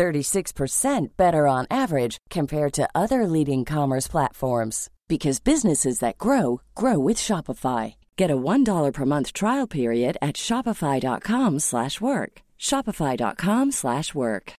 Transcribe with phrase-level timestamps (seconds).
[0.00, 6.98] 36% better on average compared to other leading commerce platforms because businesses that grow grow
[6.98, 7.94] with Shopify.
[8.16, 12.32] Get a $1 per month trial period at shopify.com/work.
[12.58, 14.52] shopify.com/work.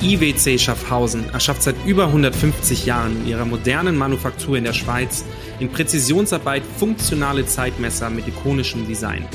[0.00, 5.24] IWC Schaffhausen erschafft seit über 150 Jahren in ihrer modernen Manufaktur in der Schweiz
[5.60, 9.26] in Präzisionsarbeit funktionale Zeitmesser mit ikonischem Design.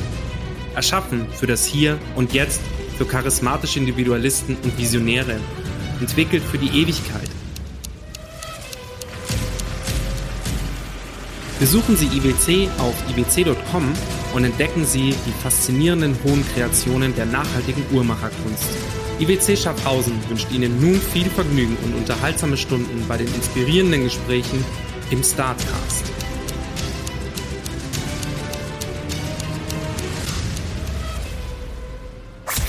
[0.76, 2.62] Erschaffen für das Hier und Jetzt
[2.98, 5.40] für charismatische Individualisten und Visionäre,
[6.00, 7.30] entwickelt für die Ewigkeit.
[11.60, 13.94] Besuchen Sie IWC auf iwc.com
[14.34, 18.68] und entdecken Sie die faszinierenden hohen Kreationen der nachhaltigen Uhrmacherkunst.
[19.20, 24.66] IWC Schaffhausen wünscht Ihnen nun viel Vergnügen und unterhaltsame Stunden bei den inspirierenden Gesprächen
[25.14, 26.12] im Startcast.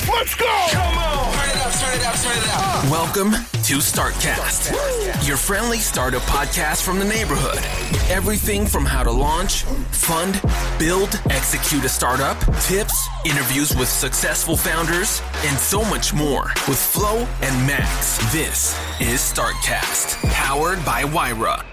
[0.07, 0.45] Let's go!
[0.71, 1.33] Come on!
[1.33, 2.91] Turn it up, turn it up, turn it up.
[2.91, 7.57] Welcome to Startcast, your friendly startup podcast from the neighborhood.
[8.11, 10.39] Everything from how to launch, fund,
[10.79, 16.53] build, execute a startup, tips, interviews with successful founders, and so much more.
[16.69, 21.65] With Flo and Max, this is Startcast, powered by Wayra.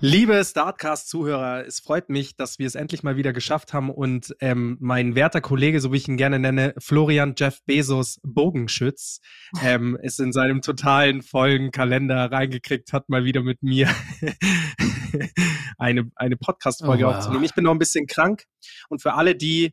[0.00, 4.76] Liebe Startcast-Zuhörer, es freut mich, dass wir es endlich mal wieder geschafft haben und ähm,
[4.78, 9.18] mein werter Kollege, so wie ich ihn gerne nenne, Florian Jeff Bezos Bogenschütz,
[9.60, 13.88] ähm, ist in seinem totalen vollen Kalender reingekriegt hat, mal wieder mit mir
[15.78, 17.16] eine, eine Podcast-Folge oh, wow.
[17.16, 17.42] aufzunehmen.
[17.42, 18.44] Ich bin noch ein bisschen krank
[18.88, 19.72] und für alle, die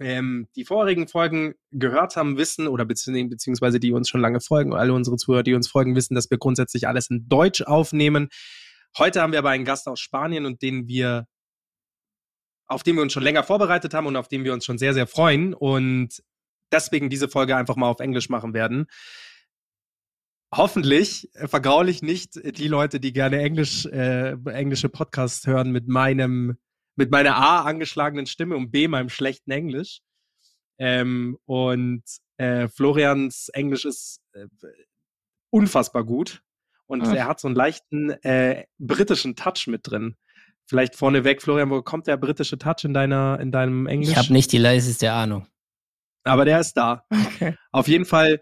[0.00, 4.94] ähm, die vorigen Folgen gehört haben, wissen oder beziehungsweise die uns schon lange folgen, alle
[4.94, 8.30] unsere Zuhörer, die uns folgen, wissen, dass wir grundsätzlich alles in Deutsch aufnehmen.
[8.98, 11.26] Heute haben wir aber einen Gast aus Spanien und den wir,
[12.66, 14.94] auf den wir uns schon länger vorbereitet haben und auf den wir uns schon sehr,
[14.94, 16.22] sehr freuen und
[16.70, 18.86] deswegen diese Folge einfach mal auf Englisch machen werden.
[20.54, 26.58] Hoffentlich äh, vergraulich nicht die Leute, die gerne Englisch, äh, englische Podcasts hören mit meinem,
[26.96, 30.00] mit meiner A angeschlagenen Stimme und B meinem schlechten Englisch.
[30.78, 32.02] Ähm, und
[32.36, 34.46] äh, Florians Englisch ist äh,
[35.50, 36.42] unfassbar gut.
[36.92, 37.14] Und Ach.
[37.14, 40.14] er hat so einen leichten äh, britischen Touch mit drin.
[40.66, 44.10] Vielleicht vorneweg, Florian, wo kommt der britische Touch in deiner, in deinem Englisch?
[44.10, 45.46] Ich habe nicht die leiseste Ahnung.
[46.22, 47.06] Aber der ist da.
[47.10, 47.56] Okay.
[47.72, 48.40] Auf jeden Fall,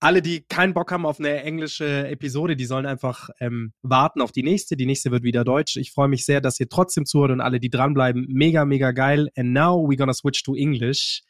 [0.00, 4.32] alle, die keinen Bock haben auf eine englische Episode, die sollen einfach ähm, warten auf
[4.32, 4.78] die nächste.
[4.78, 5.76] Die nächste wird wieder Deutsch.
[5.76, 9.28] Ich freue mich sehr, dass ihr trotzdem zuhört und alle, die dranbleiben, mega, mega geil.
[9.36, 11.22] And now we're gonna switch to English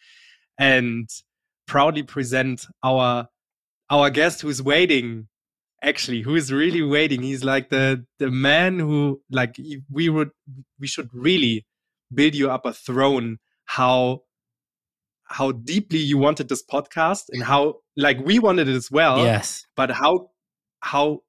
[0.56, 1.10] and
[1.66, 3.28] proudly present our
[3.90, 5.26] our guest who's waiting
[5.82, 7.22] actually who is really waiting?
[7.22, 9.56] He's like the the man who like
[9.90, 10.30] we would
[10.78, 11.66] we should really
[12.12, 14.22] build you up a throne how
[15.24, 19.64] how deeply you wanted this podcast and how like we wanted it as well yes.
[19.76, 20.28] but how
[20.80, 21.20] how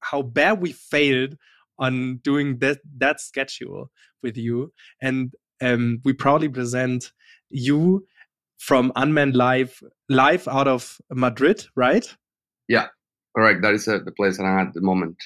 [0.00, 1.36] how bad we failed
[1.78, 3.90] on doing that that schedule
[4.22, 4.72] with you.
[5.00, 5.32] And
[5.62, 7.12] um we proudly present
[7.50, 8.06] you
[8.58, 12.16] from Unmanned Life live out of madrid right?
[12.68, 12.88] Yeah
[13.36, 13.62] Correct.
[13.62, 15.16] That is uh, the place that I'm at the moment.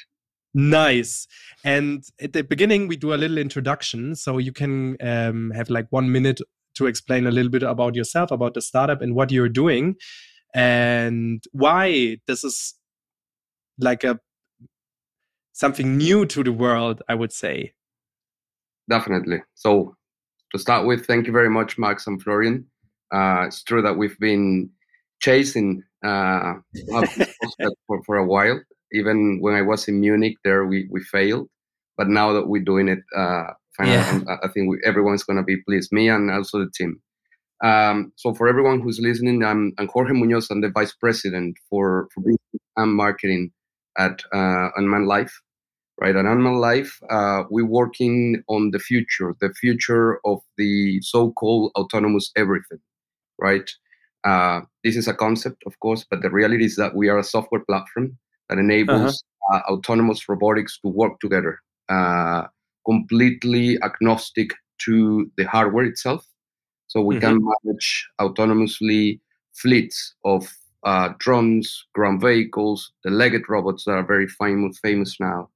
[0.52, 1.28] Nice.
[1.64, 4.16] And at the beginning, we do a little introduction.
[4.16, 6.40] So you can um, have like one minute
[6.74, 9.94] to explain a little bit about yourself, about the startup, and what you're doing,
[10.54, 12.74] and why this is
[13.78, 14.18] like a
[15.52, 17.02] something new to the world.
[17.08, 17.74] I would say.
[18.88, 19.42] Definitely.
[19.54, 19.94] So
[20.52, 22.66] to start with, thank you very much, Max and Florian.
[23.14, 24.70] Uh, it's true that we've been
[25.20, 26.54] chasing uh,
[27.86, 28.60] for, for a while.
[28.92, 31.48] Even when I was in Munich, there we, we failed.
[31.96, 34.36] But now that we're doing it, uh, finally, yeah.
[34.42, 37.00] I think we, everyone's going to be pleased, me and also the team.
[37.62, 40.50] Um, so for everyone who's listening, I'm, I'm Jorge Munoz.
[40.50, 43.52] I'm the vice president for, for business and marketing
[43.98, 45.40] at uh, Unmanned Life.
[46.02, 51.72] Right, at Unmanned Life, uh, we're working on the future, the future of the so-called
[51.76, 52.78] autonomous everything.
[53.38, 53.70] Right,
[54.24, 57.24] uh, this is a concept, of course, but the reality is that we are a
[57.24, 58.16] software platform
[58.48, 59.56] that enables uh-huh.
[59.58, 62.44] uh, autonomous robotics to work together, uh,
[62.86, 64.50] completely agnostic
[64.84, 66.26] to the hardware itself.
[66.88, 69.20] So we can manage autonomously
[69.54, 70.52] fleets of
[70.82, 75.50] uh, drones, ground vehicles, the legged robots that are very famous, famous now.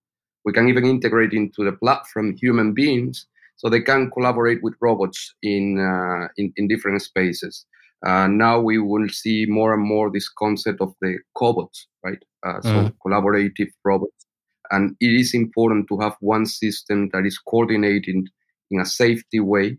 [0.45, 3.27] We can even integrate into the platform human beings
[3.57, 7.67] so they can collaborate with robots in, uh, in, in, different spaces.
[8.07, 12.23] Uh, now we will see more and more this concept of the cobots, right?
[12.47, 12.93] Uh, so mm.
[13.05, 14.27] collaborative robots.
[14.71, 18.27] And it is important to have one system that is coordinating
[18.71, 19.79] in a safety way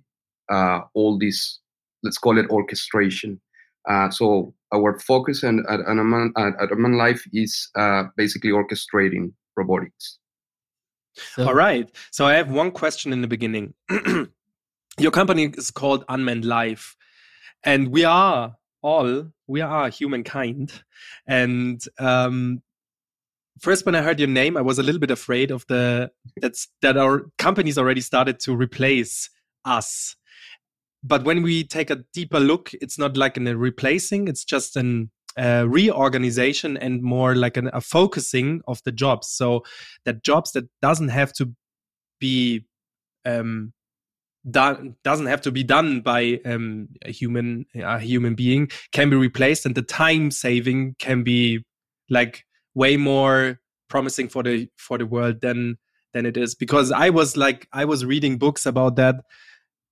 [0.49, 1.59] uh, all this,
[2.03, 3.39] let's call it orchestration.
[3.89, 10.19] Uh, so our focus and at, at, at Unmanned Life is uh, basically orchestrating robotics.
[11.15, 11.47] So.
[11.47, 11.89] All right.
[12.11, 13.73] So I have one question in the beginning.
[14.97, 16.95] Your company is called Unmanned Life,
[17.65, 20.83] and we are all we are humankind.
[21.27, 22.61] And um,
[23.59, 26.67] first, when I heard your name, I was a little bit afraid of the that's
[26.81, 29.29] that our companies already started to replace
[29.65, 30.15] us.
[31.03, 34.75] But when we take a deeper look, it's not like in a replacing; it's just
[34.75, 39.63] an uh, reorganization and more like an, a focusing of the jobs so
[40.05, 41.51] that jobs that doesn't have to
[42.19, 42.65] be
[43.25, 43.73] um,
[44.49, 49.15] done doesn't have to be done by um, a human a human being can be
[49.15, 51.63] replaced and the time saving can be
[52.09, 53.59] like way more
[53.89, 55.77] promising for the for the world than
[56.13, 56.55] than it is.
[56.55, 59.15] Because i was like i was reading books about that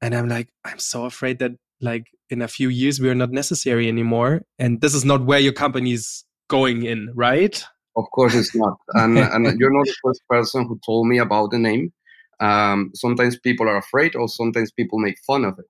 [0.02, 1.52] and i'm like i'm so afraid that
[1.82, 5.40] like in a few years we are not necessary anymore and this is not where
[5.40, 7.64] your company is going in right?
[7.96, 8.78] Of course it's not.
[8.90, 11.94] And, and you're not the first person who told me about the name
[12.40, 15.66] um, sometimes people are afraid or sometimes people make fun of it.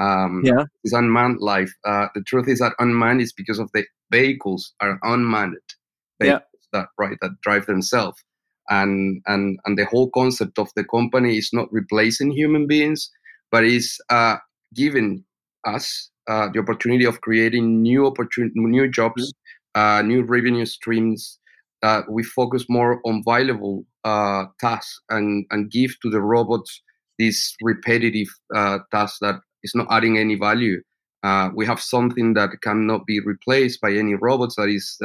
[0.00, 0.64] Um, yeah.
[0.84, 1.72] it's unmanned life.
[1.84, 5.56] Uh, the truth is that unmanned is because of the vehicles are unmanned.
[6.20, 6.42] Vehicles
[6.72, 6.80] yeah.
[6.80, 8.22] that right that drive themselves.
[8.68, 13.10] And and and the whole concept of the company is not replacing human beings
[13.50, 14.36] but is uh,
[14.74, 15.24] giving
[15.66, 19.32] us uh, the opportunity of creating new opportunity, new jobs,
[19.74, 21.38] uh, new revenue streams.
[21.82, 26.82] Uh, we focus more on valuable uh, tasks and and give to the robots
[27.18, 30.80] these repetitive uh, task that is not adding any value.
[31.22, 34.56] Uh, we have something that cannot be replaced by any robots.
[34.56, 34.96] That is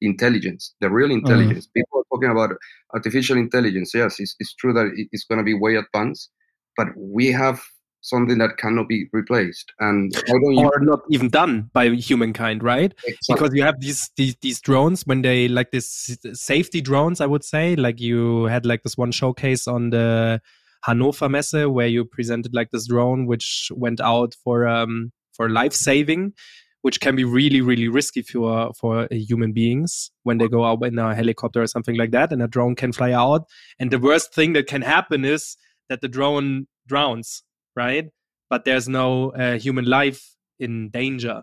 [0.00, 1.18] intelligence, the real mm-hmm.
[1.18, 1.66] intelligence.
[1.66, 1.72] Mm.
[1.74, 2.56] People are talking about
[2.92, 3.92] artificial intelligence.
[3.94, 6.30] Yes, it's, it's true that it's going to be way advanced,
[6.76, 7.60] but we have
[8.04, 9.72] something that cannot be replaced.
[9.80, 12.92] And or not even done by humankind right?
[13.06, 13.34] Exactly.
[13.34, 17.44] because you have these, these these drones when they like this safety drones i would
[17.44, 17.74] say.
[17.76, 20.40] Like you had like this one showcase on the
[20.84, 25.72] Hannover Messe where you presented like this drone which went out for um for life
[25.72, 26.34] saving
[26.82, 30.98] which can be really really risky for for human beings when they go out in
[30.98, 33.46] a helicopter or something like that and a drone can fly out.
[33.78, 35.56] And the worst thing that can happen is
[35.88, 37.42] that the drone drowns
[37.76, 38.10] right?
[38.50, 41.42] But there's no uh, human life in danger.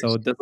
[0.00, 0.38] So that's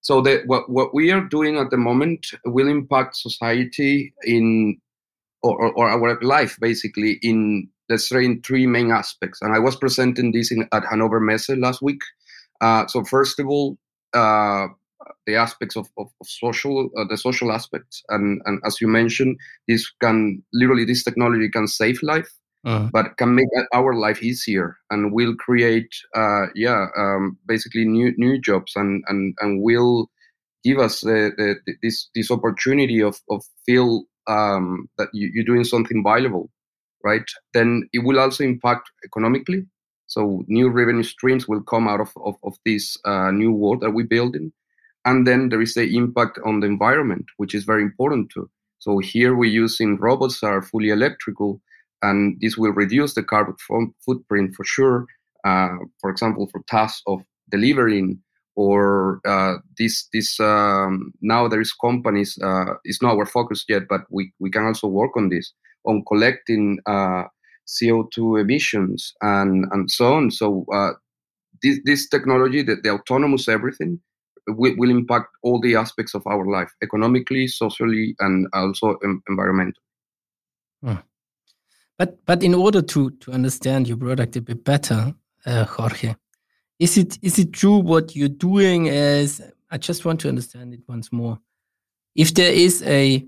[0.00, 4.78] so the, what what we are doing at the moment will impact society in
[5.42, 9.40] or, or, or our life basically in let's say in three main aspects.
[9.42, 12.00] And I was presenting this in, at Hanover Messe last week.
[12.60, 13.78] Uh, so first of all,
[14.14, 14.66] uh,
[15.26, 19.36] the aspects of, of, of social, uh, the social aspects, and and as you mentioned,
[19.66, 22.30] this can literally this technology can save life
[22.64, 28.12] uh, but can make our life easier and will create uh, yeah um, basically new
[28.16, 30.10] new jobs and and and will
[30.64, 35.64] give us the, the, this this opportunity of of feel um, that you, you're doing
[35.64, 36.50] something valuable
[37.04, 37.28] right?
[37.54, 39.66] Then it will also impact economically.
[40.06, 43.92] So new revenue streams will come out of of, of this uh, new world that
[43.92, 44.52] we're building.
[45.04, 48.50] And then there is the impact on the environment which is very important too.
[48.78, 51.60] So here we're using robots that are fully electrical
[52.02, 53.56] and this will reduce the carbon
[54.04, 55.06] footprint for sure.
[55.44, 58.20] Uh, for example, for tasks of delivering
[58.56, 62.36] or uh, this this um, now there is companies.
[62.42, 65.52] Uh, it's not our focus yet, but we we can also work on this
[65.84, 67.22] on collecting uh,
[67.68, 70.30] CO2 emissions and and so on.
[70.32, 70.92] So uh,
[71.62, 74.00] this this technology, the, the autonomous everything,
[74.48, 79.84] will, will impact all the aspects of our life, economically, socially, and also em- environmentally.
[80.82, 81.07] Hmm.
[81.98, 85.14] But but in order to to understand your product a bit better,
[85.44, 86.14] uh, Jorge,
[86.78, 88.86] is it is it true what you're doing?
[88.86, 91.38] Is I just want to understand it once more.
[92.14, 93.26] If there is a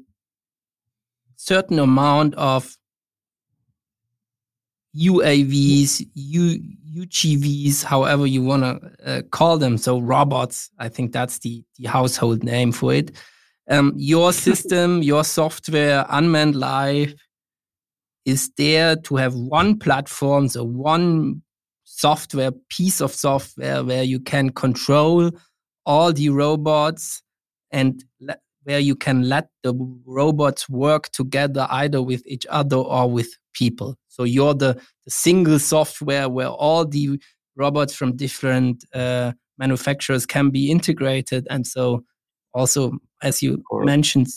[1.37, 2.77] certain amount of
[4.97, 6.61] UAVs, U,
[6.97, 11.89] UGVs, however you want to uh, call them, so robots, I think that's the, the
[11.89, 13.13] household name for it.
[13.69, 17.15] Um, your system, your software, unmanned life,
[18.25, 21.43] is there to have one platform, so one
[21.85, 25.31] software, piece of software where you can control
[25.87, 27.23] all the robots
[27.73, 28.05] and
[28.65, 29.75] where you can let the
[30.07, 33.97] robots work together either with each other or with people.
[34.09, 37.21] So you're the, the single software where all the
[37.57, 41.47] robots from different uh, manufacturers can be integrated.
[41.51, 42.05] And so
[42.55, 44.29] also, as you mentioned,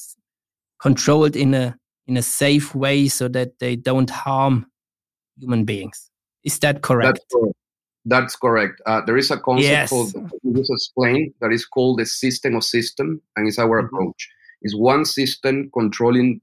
[0.79, 1.75] controlled in a
[2.07, 4.65] in a safe way so that they don't harm
[5.37, 6.09] human beings.
[6.43, 7.19] Is that correct?
[7.19, 7.57] That's correct.
[8.05, 8.81] That's correct.
[8.85, 9.89] Uh, there is a concept yes.
[9.89, 13.95] called explained that is called the system of system, and it's our mm-hmm.
[13.95, 14.29] approach.
[14.61, 16.41] It's one system controlling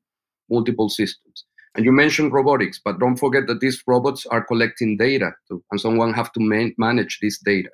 [0.51, 1.45] multiple systems.
[1.75, 5.81] And you mentioned robotics, but don't forget that these robots are collecting data too, and
[5.81, 7.71] someone have to man- manage this data.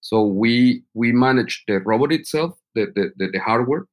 [0.00, 3.86] So we we manage the robot itself, the, the, the, the hardware.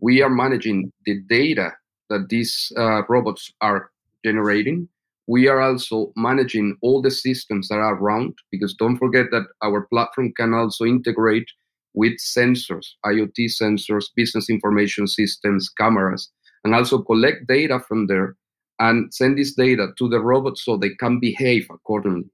[0.00, 1.72] We are managing the data
[2.12, 3.90] that these uh, robots are
[4.24, 4.88] generating.
[5.26, 9.82] We are also managing all the systems that are around because don't forget that our
[9.82, 11.48] platform can also integrate
[11.94, 16.30] with sensors, IoT sensors, business information systems, cameras,
[16.64, 18.36] and also collect data from there
[18.78, 22.28] and send this data to the robots so they can behave accordingly.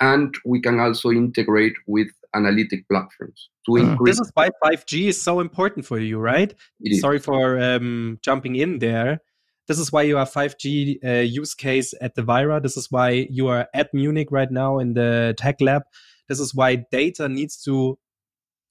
[0.00, 3.90] And we can also integrate with analytic platforms to hmm.
[3.90, 4.18] increase.
[4.18, 6.54] This is why 5G is so important for you, right?
[7.00, 9.20] Sorry for um, jumping in there.
[9.66, 12.62] This is why you are 5G uh, use case at the Wayra.
[12.62, 15.82] This is why you are at Munich right now in the tech lab.
[16.28, 17.98] This is why data needs to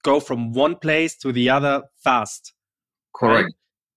[0.02, 2.52] go from one place to the other fast.
[3.14, 3.44] Correct.
[3.44, 3.54] Right?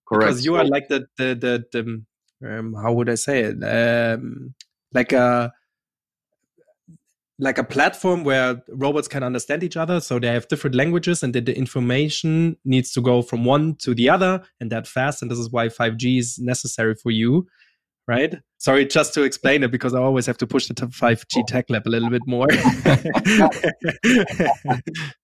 [0.07, 0.27] Correct.
[0.27, 2.03] Because you are like the the the, the
[2.47, 3.63] um, how would I say it?
[3.63, 4.53] Um,
[4.93, 5.53] like a
[7.41, 11.33] like a platform where robots can understand each other so they have different languages and
[11.33, 15.31] the, the, information needs to go from one to the other and that fast and
[15.31, 17.47] this is why 5g is necessary for you
[18.07, 18.35] right?
[18.57, 21.87] Sorry just to explain it because i always have to push the 5g tech lab
[21.87, 22.47] a little bit more.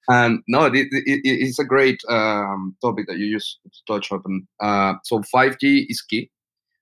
[0.10, 4.94] Um, no it, it, it's a great um, topic that you just touched on uh,
[5.04, 6.32] so 5g is key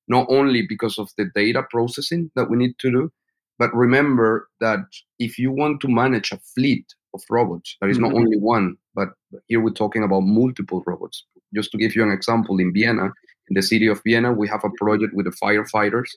[0.07, 3.11] not only because of the data processing that we need to do
[3.57, 4.79] but remember that
[5.19, 8.07] if you want to manage a fleet of robots, there is mm-hmm.
[8.07, 9.09] not only one, but
[9.47, 11.23] here we're talking about multiple robots.
[11.53, 13.05] Just to give you an example, in Vienna,
[13.49, 16.09] in the city of Vienna, we have a project with the firefighters,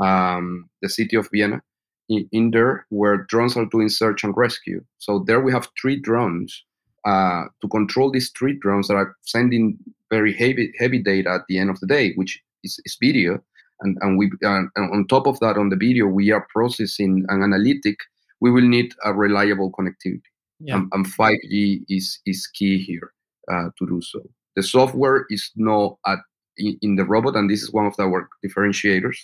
[0.00, 1.62] um, the city of Vienna,
[2.08, 4.82] in, in, there where drones are doing search and rescue.
[4.98, 6.64] So there we have three drones
[7.04, 9.78] uh, to control these three drones that are sending
[10.10, 13.40] very heavy heavy data at the end of the day, which is, is video
[13.82, 17.42] and, and we and on top of that on the video we are processing an
[17.42, 17.96] analytic.
[18.40, 20.22] We will need a reliable connectivity.
[20.60, 20.76] Yeah.
[20.76, 23.12] and, and 5g is is key here
[23.50, 24.20] uh, to do so.
[24.56, 26.18] The software is not at
[26.56, 29.16] in, in, the robot and this is one of our differentiators.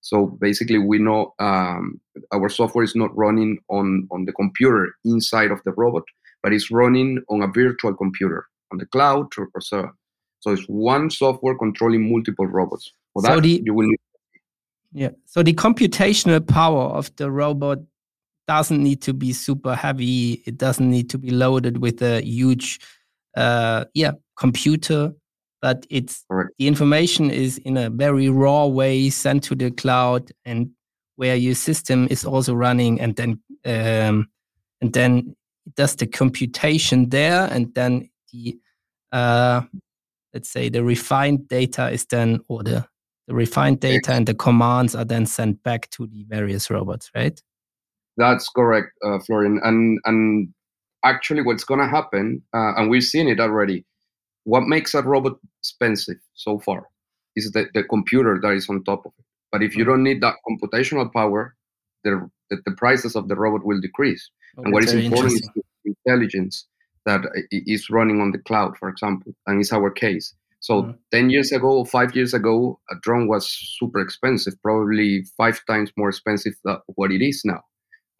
[0.00, 2.00] So basically we know um,
[2.32, 6.04] our software is not running on on the computer inside of the robot
[6.42, 9.90] but it's running on a virtual computer on the cloud or, or so.
[10.40, 13.88] So it's one software controlling multiple robots for so that, the, you will.
[14.92, 15.10] Yeah.
[15.26, 17.78] So the computational power of the robot
[18.46, 20.42] doesn't need to be super heavy.
[20.46, 22.80] It doesn't need to be loaded with a huge,
[23.36, 25.12] uh, yeah, computer.
[25.60, 26.50] But it's Correct.
[26.58, 30.70] the information is in a very raw way sent to the cloud, and
[31.16, 34.28] where your system is also running, and then um,
[34.80, 35.34] and then
[35.66, 38.56] it does the computation there, and then the
[39.10, 39.62] uh,
[40.32, 42.86] let's say the refined data is then or the
[43.28, 47.40] the refined data and the commands are then sent back to the various robots, right?
[48.16, 49.60] That's correct, uh, Florian.
[49.62, 50.48] And and
[51.04, 53.84] actually, what's going to happen, uh, and we've seen it already.
[54.44, 56.86] What makes a robot expensive so far
[57.36, 59.24] is the, the computer that is on top of it.
[59.52, 61.54] But if you don't need that computational power,
[62.04, 64.30] the the, the prices of the robot will decrease.
[64.56, 65.50] Oh, and what is important is
[65.84, 66.66] intelligence
[67.04, 67.20] that
[67.50, 70.34] is running on the cloud, for example, and it's our case.
[70.60, 70.92] So mm-hmm.
[71.12, 73.48] 10 years ago, five years ago, a drone was
[73.78, 77.62] super expensive, probably five times more expensive than what it is now.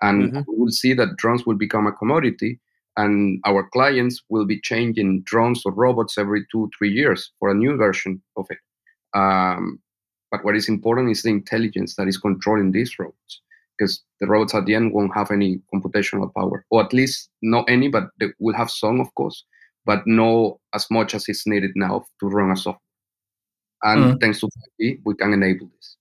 [0.01, 0.41] And mm-hmm.
[0.49, 2.61] we will see that drones will become a commodity
[2.97, 7.55] and our clients will be changing drones or robots every two, three years for a
[7.55, 8.59] new version of it.
[9.15, 9.81] Um,
[10.31, 13.41] but what is important is the intelligence that is controlling these robots
[13.77, 17.65] because the robots at the end won't have any computational power, or at least not
[17.71, 19.45] any, but they will have some, of course
[19.89, 22.79] but no as much as is needed now to run a software.
[23.83, 24.21] And mm.
[24.21, 25.97] thanks to 5G, we can enable this.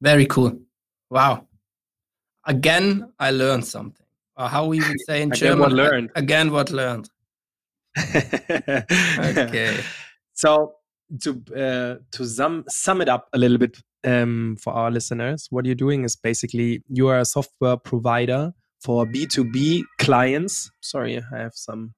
[0.00, 0.60] Very cool.
[1.10, 1.48] Wow.
[2.46, 4.06] Again, I learned something.
[4.36, 5.58] Or how we would say in again German.
[5.58, 6.10] What learned.
[6.14, 7.10] Again, what learned.
[8.14, 9.80] okay.
[10.34, 10.74] So
[11.22, 15.64] to uh, to sum sum it up a little bit um, for our listeners, what
[15.64, 20.70] you're doing is basically you are a software provider for B2B clients.
[20.80, 21.94] Sorry, I have some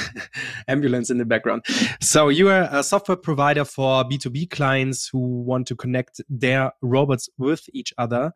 [0.68, 1.64] ambulance in the background.
[2.00, 7.28] So you are a software provider for B2B clients who want to connect their robots
[7.38, 8.32] with each other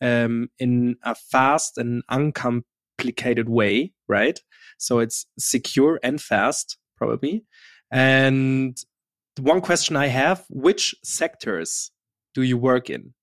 [0.00, 4.38] um, in a fast and uncomplicated way, right?
[4.78, 7.44] So it's secure and fast, probably.
[7.90, 8.76] And
[9.38, 11.90] one question I have, which sectors
[12.34, 13.14] do you work in?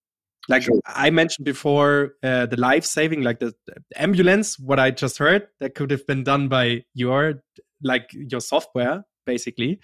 [0.50, 0.80] Like sure.
[0.86, 3.54] I mentioned before, uh, the life saving, like the,
[3.96, 7.44] ambulance, what I just heard, that could have been done by your,
[7.84, 9.80] like your software, basically.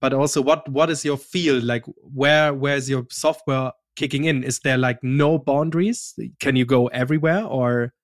[0.00, 1.64] But also, what what is your field?
[1.64, 4.44] Like, where where is your software kicking in?
[4.44, 6.14] Is there like no boundaries?
[6.38, 7.94] Can you go everywhere, or?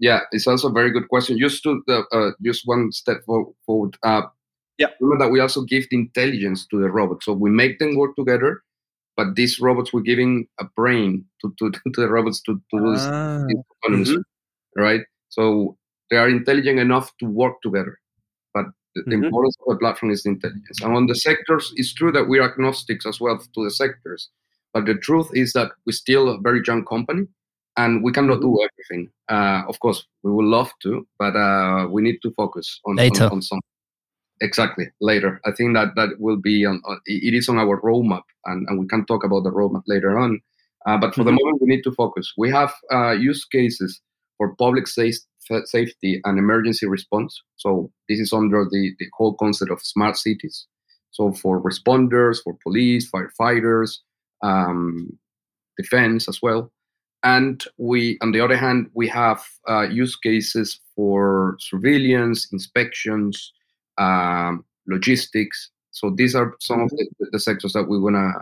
[0.00, 1.38] Yeah, it's also a very good question.
[1.38, 3.18] Just to uh, uh just one step
[3.66, 3.96] forward.
[4.02, 4.22] Uh,
[4.78, 7.96] yeah, remember that we also give the intelligence to the robot, so we make them
[7.96, 8.62] work together
[9.18, 12.94] but these robots we're giving a brain to, to, to the robots to, to do
[12.96, 13.44] ah.
[13.90, 14.80] this mm-hmm.
[14.80, 15.02] right?
[15.28, 15.76] So
[16.08, 17.98] they are intelligent enough to work together.
[18.54, 19.24] But the, mm-hmm.
[19.24, 20.80] importance of the platform is the intelligence.
[20.82, 24.30] And on the sectors, it's true that we're agnostics as well to the sectors.
[24.72, 27.26] But the truth is that we're still a very young company
[27.76, 28.68] and we cannot do mm-hmm.
[28.68, 29.10] everything.
[29.28, 33.22] Uh, of course, we would love to, but uh, we need to focus on, on,
[33.32, 33.62] on something.
[34.40, 34.86] Exactly.
[35.00, 36.80] Later, I think that that will be on.
[36.84, 40.18] on it is on our roadmap, and, and we can talk about the roadmap later
[40.18, 40.40] on.
[40.86, 41.34] Uh, but for mm-hmm.
[41.36, 42.32] the moment, we need to focus.
[42.38, 44.00] We have uh, use cases
[44.36, 45.16] for public safe,
[45.64, 47.42] safety and emergency response.
[47.56, 50.66] So this is under the, the whole concept of smart cities.
[51.10, 53.98] So for responders, for police, firefighters,
[54.42, 55.18] um,
[55.76, 56.70] defense as well.
[57.24, 63.52] And we, on the other hand, we have uh, use cases for surveillance, inspections,
[63.98, 65.70] um, logistics.
[65.90, 67.04] So these are some of mm-hmm.
[67.18, 68.32] the, the sectors that we wanna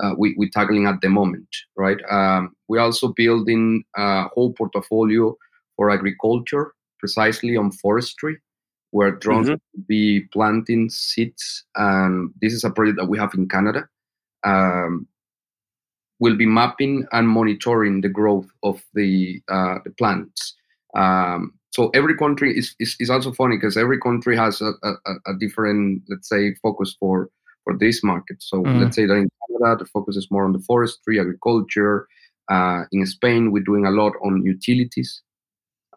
[0.00, 1.98] uh, we we tackling at the moment, right?
[2.10, 5.36] Um, we're also building a whole portfolio
[5.76, 8.38] for agriculture, precisely on forestry,
[8.90, 9.54] where drones mm-hmm.
[9.74, 11.64] will be planting seeds.
[11.76, 13.88] And this is a project that we have in Canada.
[14.44, 15.06] Um,
[16.18, 20.54] we'll be mapping and monitoring the growth of the uh, the plants.
[20.94, 24.94] Um, so every country is, is, is also funny because every country has a, a,
[25.26, 27.30] a, different let's say focus for
[27.64, 28.80] for this market so mm.
[28.80, 32.06] let's say that in canada the focus is more on the forestry agriculture
[32.50, 35.22] uh, in spain we're doing a lot on utilities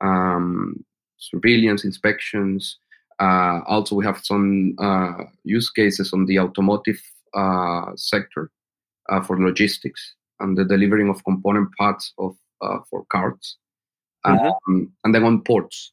[0.01, 0.83] um,
[1.17, 2.77] surveillance inspections
[3.19, 7.01] uh, also we have some uh, use cases on the automotive
[7.33, 8.51] uh, sector
[9.09, 13.57] uh, for logistics and the delivering of component parts of uh, for cars
[14.31, 14.73] mm-hmm.
[14.73, 15.91] um, and then on ports.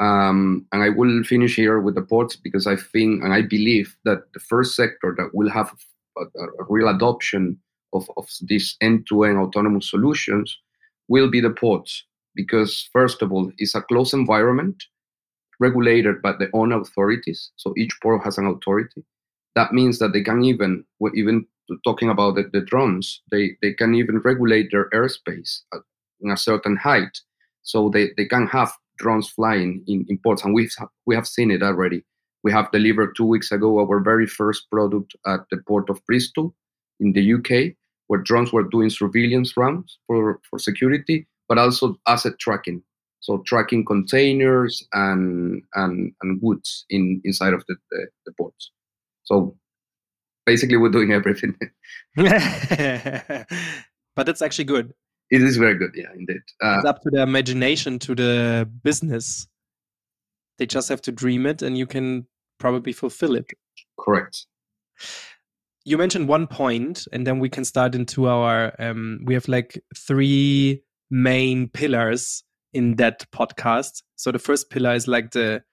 [0.00, 3.96] Um, and I will finish here with the ports because I think and I believe
[4.04, 5.72] that the first sector that will have
[6.18, 7.58] a, a real adoption
[7.92, 10.58] of, of these end-to-end autonomous solutions
[11.08, 12.04] will be the ports
[12.34, 14.82] because first of all it's a closed environment
[15.60, 19.04] regulated by the own authorities so each port has an authority
[19.54, 21.46] that means that they can even even
[21.84, 25.80] talking about the, the drones they, they can even regulate their airspace at,
[26.20, 27.20] in a certain height
[27.64, 30.72] so they, they can have drones flying in, in ports, and we've
[31.06, 32.04] we have seen it already.
[32.44, 36.54] We have delivered two weeks ago our very first product at the port of Bristol
[37.00, 37.74] in the UK,
[38.06, 42.82] where drones were doing surveillance rounds for, for security, but also asset tracking.
[43.20, 48.70] So tracking containers and and, and goods in inside of the, the, the ports.
[49.24, 49.56] So
[50.44, 51.56] basically we're doing everything.
[54.14, 54.92] but it's actually good.
[55.34, 56.42] It is very good, yeah, indeed.
[56.62, 59.48] Uh, it's up to the imagination, to the business.
[60.58, 62.28] They just have to dream it, and you can
[62.60, 63.46] probably fulfill it.
[63.98, 64.46] Correct.
[65.84, 68.72] You mentioned one point, and then we can start into our.
[68.78, 74.04] Um, we have like three main pillars in that podcast.
[74.14, 75.64] So the first pillar is like the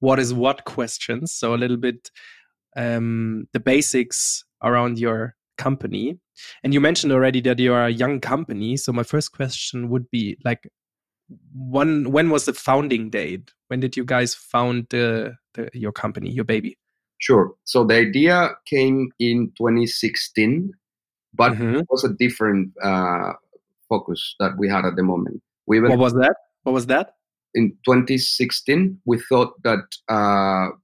[0.00, 1.32] what is what questions.
[1.32, 2.10] So a little bit
[2.76, 6.18] um, the basics around your company.
[6.62, 8.76] And you mentioned already that you are a young company.
[8.76, 10.68] So my first question would be like,
[11.54, 13.52] when when was the founding date?
[13.68, 16.78] When did you guys found the, the your company, your baby?
[17.18, 17.54] Sure.
[17.64, 20.72] So the idea came in 2016,
[21.34, 21.80] but mm -hmm.
[21.80, 23.32] it was a different uh,
[23.88, 25.42] focus that we had at the moment.
[25.66, 26.36] We what was that?
[26.62, 27.14] What was that?
[27.54, 30.76] In 2016, we thought that uh,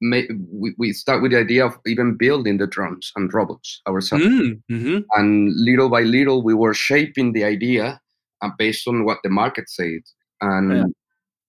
[0.00, 4.24] we, we start with the idea of even building the drones and robots ourselves.
[4.24, 4.98] Mm, mm-hmm.
[5.14, 8.00] And little by little, we were shaping the idea
[8.42, 10.00] uh, based on what the market said.
[10.40, 10.84] And yeah.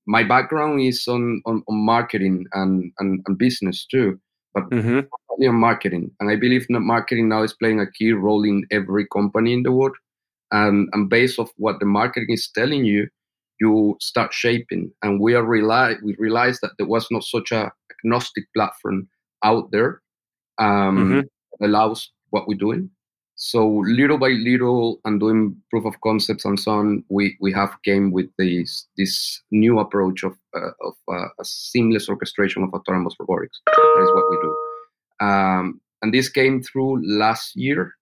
[0.07, 4.19] my background is on, on, on marketing and, and, and, business too,
[4.53, 5.01] but mm-hmm.
[5.47, 6.11] on marketing.
[6.19, 9.63] And I believe that marketing now is playing a key role in every company in
[9.63, 9.95] the world.
[10.51, 13.07] And, and based off what the marketing is telling you,
[13.61, 14.91] you start shaping.
[15.03, 17.71] And we are realize we realized that there was not such a
[18.03, 19.07] agnostic platform
[19.43, 20.01] out there
[20.59, 21.23] um, Mhm.
[21.61, 22.89] allows what we're doing.
[23.35, 27.71] So little by little, and doing proof of concepts and so on, we we have
[27.85, 33.15] came with this this new approach of uh, of uh, a seamless orchestration of autonomous
[33.19, 33.61] robotics.
[33.65, 34.51] That is what we do.
[35.25, 37.93] Um, and this came through last year.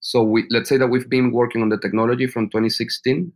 [0.00, 3.30] So we let's say that we've been working on the technology from 2016,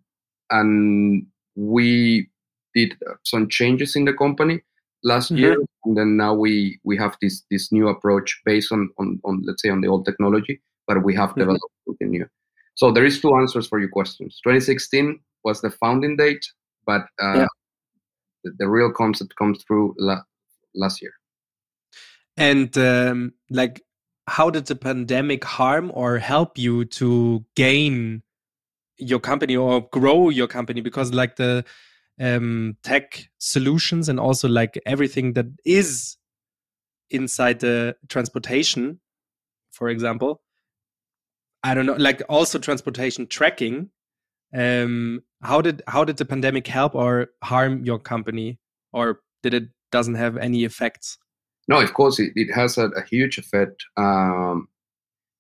[0.51, 2.31] and we
[2.75, 4.63] did some changes in the company
[5.05, 5.39] last Mhm.
[5.39, 9.43] year, and then now we we have this this new approach based on on, on
[9.47, 11.39] let's say on the old technology, but we have Mhm.
[11.41, 12.27] developed something new.
[12.75, 14.41] So there is two answers for your questions.
[14.43, 16.45] 2016 was the founding date,
[16.87, 17.47] but uh, Yeah.
[18.45, 20.25] the, the real concept comes through la-
[20.75, 21.13] last year.
[22.37, 23.83] And um, like,
[24.27, 28.23] how did the pandemic harm or help you to gain
[28.99, 30.81] your company or grow your company?
[30.81, 31.65] Because like the
[32.21, 36.17] um, tech solutions and also like everything that is
[37.11, 39.01] inside the transportation,
[39.73, 40.43] for example,
[41.63, 43.91] I don't know, like also transportation tracking.
[44.57, 48.59] Um, how did how did the pandemic help or harm your company,
[48.93, 51.19] or did it doesn't have any effects?
[51.67, 53.85] No, of course it, it has a, a huge effect.
[53.97, 54.69] Um,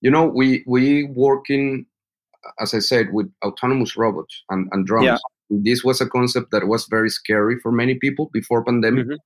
[0.00, 1.86] you know, we we working,
[2.60, 5.06] as I said, with autonomous robots and, and drones.
[5.06, 5.18] Yeah.
[5.50, 9.06] This was a concept that was very scary for many people before pandemic.
[9.06, 9.18] Mhm.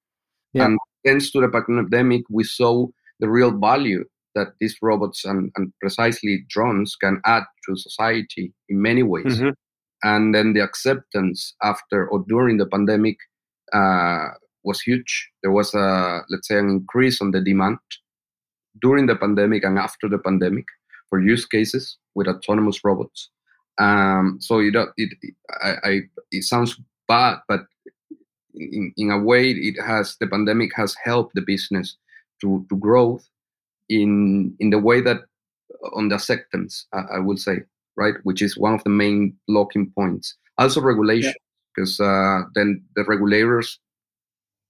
[0.53, 0.65] Yeah.
[0.65, 2.89] And thanks to the pandemic, we saw
[3.21, 4.05] the real value
[4.35, 9.41] that these robots and, and precisely drones can add to society in many ways.
[9.41, 9.55] Mhm.
[10.03, 13.17] And then the acceptance after or during the pandemic
[13.73, 14.29] uh,
[14.65, 15.31] was huge.
[15.43, 17.79] There was a let's say an increase on the demand
[18.81, 20.67] during the pandemic and after the pandemic
[21.09, 23.31] for use cases with autonomous robots.
[23.79, 27.67] Um, so it, it, it I, I it sounds bad, but
[28.55, 31.97] in, in a way, it has the pandemic has helped the business
[32.41, 33.29] to to growth
[33.89, 35.21] in in the way that
[35.95, 37.59] on the acceptance, I, I will say,
[37.97, 40.37] right, which is one of the main blocking points.
[40.59, 41.35] Also regulation,
[41.75, 43.79] because uh, then the regulators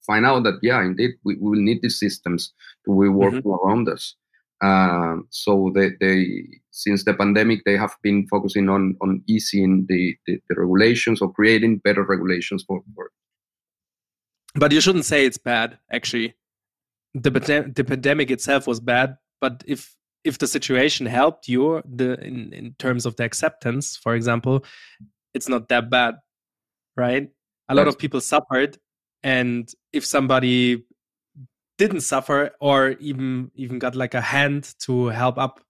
[0.07, 2.53] find out that yeah, indeed, we, we will need these systems
[2.85, 4.15] to be working around us.
[4.61, 6.27] Um, so they, they
[6.71, 11.33] since the pandemic they have been focusing on on easing the, the, the regulations or
[11.33, 13.11] creating better regulations for, for
[14.55, 15.79] But you shouldn't say it's bad.
[15.93, 16.35] Actually,
[17.15, 17.31] the
[17.75, 19.17] the pandemic itself was bad.
[19.41, 19.95] But if
[20.25, 24.65] if the situation helped you, the in in terms of the acceptance, for example,
[25.35, 26.17] it's not that bad,
[26.97, 27.29] right?
[27.69, 27.95] A lot Yes.
[27.95, 28.79] of people suffered,
[29.23, 30.85] and if somebody
[31.79, 35.61] didn't suffer or even even got like a hand to help up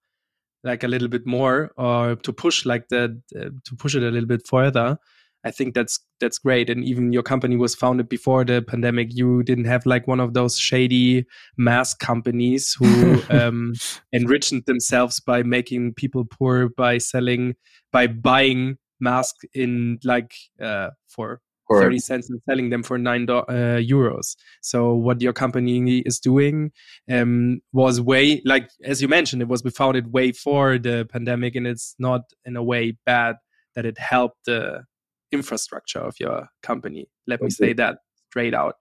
[0.63, 4.11] like a little bit more or to push like the uh, to push it a
[4.11, 4.97] little bit further
[5.45, 6.69] i think that's that's great.
[6.69, 9.15] And even your company was founded before the pandemic.
[9.15, 11.25] You didn't have like one of those shady
[11.57, 13.73] mask companies who um
[14.13, 17.55] enriched themselves by making people poor by selling
[17.91, 23.29] by buying masks in like uh for for 30 cents and selling them for nine
[23.29, 23.45] uh,
[23.79, 24.35] euros.
[24.61, 26.71] So what your company is doing
[27.09, 31.65] um, was way like as you mentioned, it was founded way for the pandemic, and
[31.67, 33.35] it's not in a way bad
[33.75, 34.83] that it helped the
[35.31, 37.07] infrastructure of your company.
[37.27, 37.53] Let me Okay.
[37.53, 38.75] say that straight out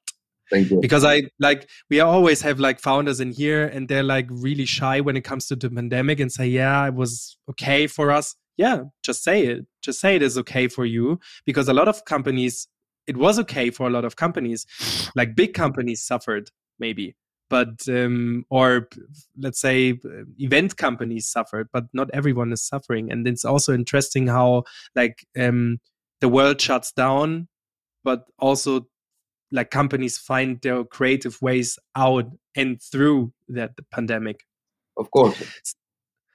[0.51, 0.81] thank you.
[0.81, 5.01] because I like we always have like founders in here and they're like really shy
[5.01, 8.35] when it comes to the pandemic and say, yeah, it was okay for us.
[8.57, 9.66] Yeah, just say it.
[9.83, 12.66] Just say it is okay for you because a lot of companies,
[13.09, 14.66] it was okay for a lot of companies.
[15.16, 17.16] Like big companies suffered maybe,
[17.51, 18.88] but um, or
[19.37, 23.11] let's say uh, event companies suffered, but not everyone is suffering.
[23.11, 25.79] And it's also interesting how like um,
[26.21, 27.49] the world shuts down,
[28.05, 28.87] but also
[29.51, 34.44] like companies find their creative ways out and through that pandemic.
[34.99, 35.42] Of course,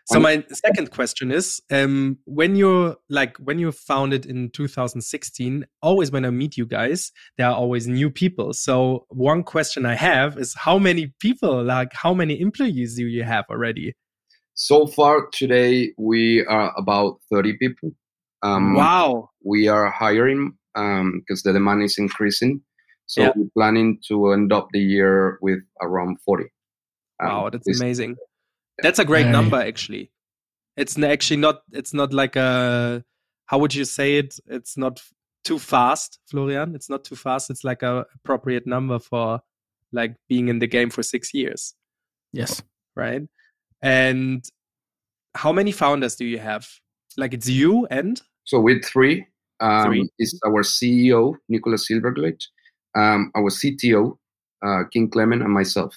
[0.06, 5.66] So Um, my second question is, um, when you're like when you founded in 2016,
[5.82, 8.54] always when I meet you guys, there are always new people.
[8.54, 13.24] So one question I have is, how many people, like how many employees do you
[13.24, 13.94] have already?
[14.56, 17.92] so far today we are about 30 people.
[18.44, 22.62] Um, wow, we are hiring because the demand is increasing.
[23.08, 23.32] So Yeah.
[23.36, 26.46] we're planning to end up the year with around 40.
[27.20, 28.16] Um, wow, that's amazing.
[28.82, 29.32] That's a great Hey.
[29.32, 30.12] number, actually.
[30.78, 31.62] It's actually not.
[31.72, 33.04] It's not like a.
[33.46, 34.40] How would you say it?
[34.48, 35.02] It's not
[35.44, 36.74] too fast, Florian.
[36.76, 37.50] It's not too fast.
[37.50, 39.42] It's like a appropriate number for
[39.92, 41.76] like being in the game for six years,
[42.32, 42.64] Yes.
[42.96, 43.22] right?
[43.84, 44.44] And
[45.36, 46.68] how many founders do you have?
[47.18, 49.28] Like it's you and So with three,
[49.60, 50.10] um, Three.
[50.18, 52.46] is our CEO Nicholas Silverglitch,
[52.96, 54.18] um, our CTO
[54.66, 55.96] uh, Kim Clement, and myself.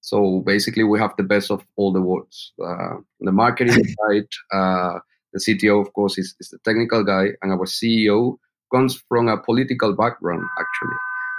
[0.00, 2.52] So basically, we have the best of all the worlds.
[2.62, 4.98] Uh, the marketing side, uh,
[5.32, 8.38] the CTO, of course, is, is the technical guy, and our CEO
[8.72, 10.96] comes from a political background, actually,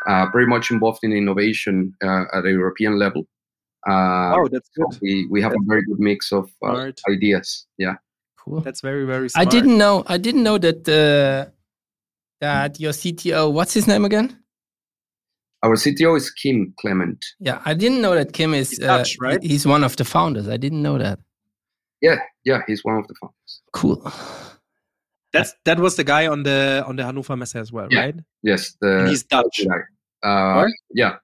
[0.07, 3.27] uh, very much involved in innovation uh, at a European level.
[3.87, 4.99] Uh, oh, that's so good.
[5.01, 7.65] we, we have a very good mix of uh, ideas.
[7.77, 7.95] Yeah.
[8.37, 8.61] Cool.
[8.61, 9.29] That's very very.
[9.35, 10.03] I didn't know.
[10.07, 11.49] I didn't know that uh,
[12.41, 13.51] that your CTO.
[13.51, 14.37] What's his name again?
[15.63, 17.23] Our CTO is Kim Clement.
[17.39, 19.41] Yeah, I didn't know that Kim is He's uh, Dutch, right?
[19.43, 20.47] He's one of the founders.
[20.47, 21.19] I didn't know that.
[22.01, 23.61] Yeah, yeah, he's one of the founders.
[23.73, 24.11] Cool.
[25.33, 27.99] That's that was the guy on the on the Hannover Messe as well, Yeah.
[27.99, 28.15] right?
[28.41, 29.59] Yes, the And he's Dutch.
[29.67, 30.27] guy.
[30.27, 30.71] Uh, What?
[30.91, 31.17] yeah,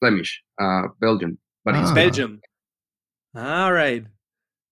[0.00, 1.94] Flemish, uh, Belgian, but he's Ah.
[1.94, 2.40] Belgium.
[3.36, 4.04] All right.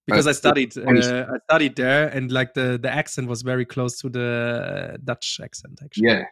[0.07, 3.65] Because Uh, I studied, uh, I studied there, and like the the accent was very
[3.67, 6.09] close to the Dutch accent, actually.
[6.09, 6.25] yeah,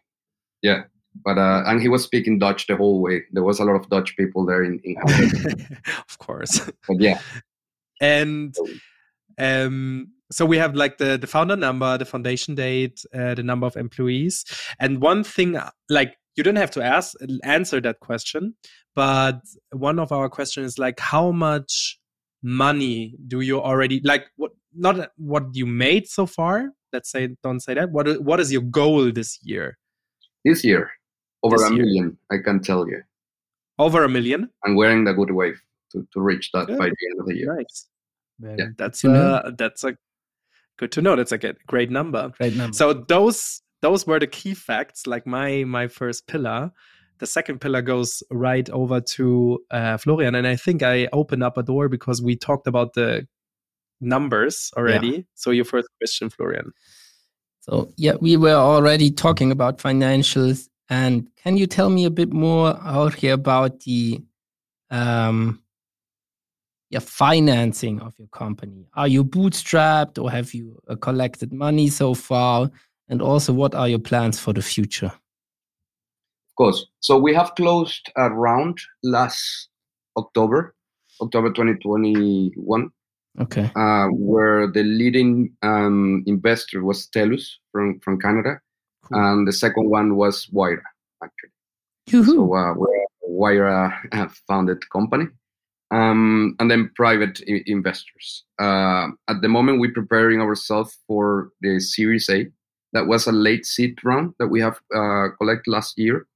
[0.62, 0.82] yeah.
[1.24, 3.22] But uh, and he was speaking Dutch the whole way.
[3.32, 4.96] There was a lot of Dutch people there in, in
[6.08, 6.60] of course.
[6.88, 7.20] but yeah,
[8.00, 8.54] And
[9.38, 13.66] um, so we have like the the founder number, the foundation date, uh, the number
[13.66, 14.44] of employees,
[14.80, 18.54] and one thing like you don't have to ask answer that question,
[18.96, 19.40] but
[19.72, 21.98] one of our questions is like how much
[22.42, 27.60] money do you already like what not what you made so far let's say don't
[27.60, 27.90] say that.
[27.90, 29.78] What what is your goal this year?
[30.44, 30.90] This year
[31.42, 31.84] over This a year.
[31.84, 33.02] million, I can tell you,
[33.78, 35.52] over a million and we're in the good way
[35.92, 36.78] to, to reach that Good.
[36.78, 37.54] by the end of the year.
[37.56, 37.86] nice
[38.38, 38.66] Then Yeah.
[38.78, 39.96] that's uh that's a
[40.78, 42.74] good to know that's like a great number Great number.
[42.74, 46.70] So those those were the key facts, like my my first pillar.
[47.18, 51.56] The second pillar goes right over to uh, Florian, and I think I opened up
[51.56, 53.26] a door because we talked about the
[54.00, 55.26] numbers already.
[55.34, 56.72] So your first question, Florian.
[57.60, 62.32] So yeah, we were already talking about financials, and can you tell me a bit
[62.32, 64.20] more, Jorge, about the
[64.90, 65.62] um,
[66.90, 68.86] yeah, financing of your company?
[68.94, 72.70] Are you bootstrapped, or have you uh, collected money so far?
[73.08, 75.06] And also, what are your plans for the future?
[76.52, 76.86] Of course.
[77.00, 79.68] So we have closed a round last
[80.16, 80.74] October,
[81.20, 82.90] October 2021,
[83.40, 83.70] Okay.
[83.74, 88.60] uh, where the leading um, investor was Telus from, from Canada,
[89.04, 89.18] Cool.
[89.18, 90.82] and the second one was Wayra,
[91.22, 91.50] actually.
[92.08, 92.32] Yoo-hoo.
[92.34, 95.26] So uh, we're a Wayra uh, founded company.
[95.90, 98.44] Um, and then private I- investors.
[98.58, 102.46] Uh, at the moment, we're preparing ourselves for the Series A.
[102.94, 106.26] That was a late seed round that we have uh, collected last year.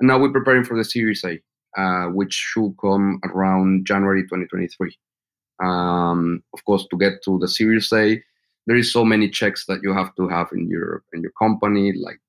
[0.00, 1.40] And now we're preparing for the Series A,
[1.80, 4.96] uh, which should come around January 2023.
[5.62, 8.20] Um, of course, to get to the Series A,
[8.66, 11.92] there is so many checks that you have to have in your in your company,
[11.92, 12.20] like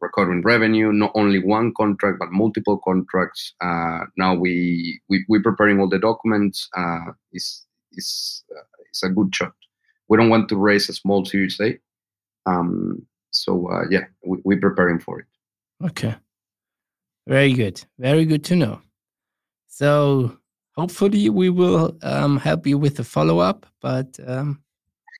[0.00, 3.54] recurring revenue, not only one contract but multiple contracts.
[3.60, 6.68] Uh, now we, we we're preparing all the documents.
[6.76, 9.52] Uh, it's it's uh, it's a good shot.
[10.08, 11.78] We don't want to raise a small Series A.
[12.46, 15.26] Um, so uh, yeah, we, we're preparing for it.
[15.84, 16.14] Okay.
[17.26, 17.82] Very good.
[17.98, 18.82] Very good to know.
[19.68, 20.36] So
[20.76, 24.62] hopefully we will um, help you with the follow up, but um,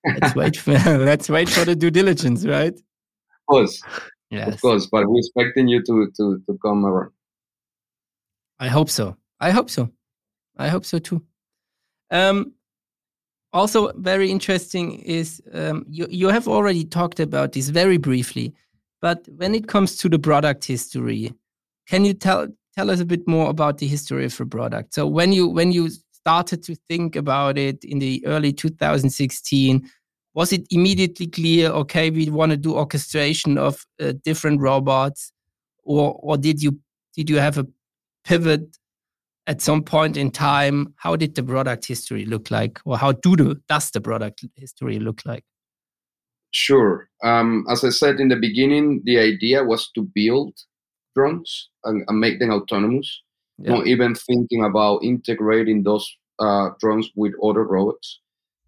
[0.05, 2.75] let's wait for let's wait for the due diligence, right?
[2.75, 3.83] Of course,
[4.31, 4.55] Yes.
[4.55, 7.13] of course, but we're expecting you to to to come around.
[8.59, 9.17] I hope so.
[9.41, 9.91] I hope so.
[10.57, 11.23] I hope so too.
[12.11, 12.53] Um,
[13.53, 18.55] also, very interesting is um, you you have already talked about this very briefly,
[19.01, 21.33] but when it comes to the product history,
[21.89, 24.95] can you tell tell us a bit more about the history of the product?
[24.95, 25.91] So when you when you
[26.23, 29.89] started to think about it in the early 2016,
[30.35, 31.69] was it immediately clear?
[31.71, 35.33] Okay, we want to do orchestration of uh, different robots,
[35.85, 36.79] or or did you
[37.15, 37.67] did you have a
[38.25, 38.79] pivot
[39.49, 43.35] at some point in time how did the product history look like or how do
[43.35, 45.43] the does the product history look like
[46.53, 47.09] Sure.
[47.25, 50.55] Um, as I said in the beginning, the idea was to build
[51.17, 53.23] drones and, and make them autonomous.
[53.59, 53.75] Yeah.
[53.75, 58.21] Not even thinking about integrating those uh, drones with other robots.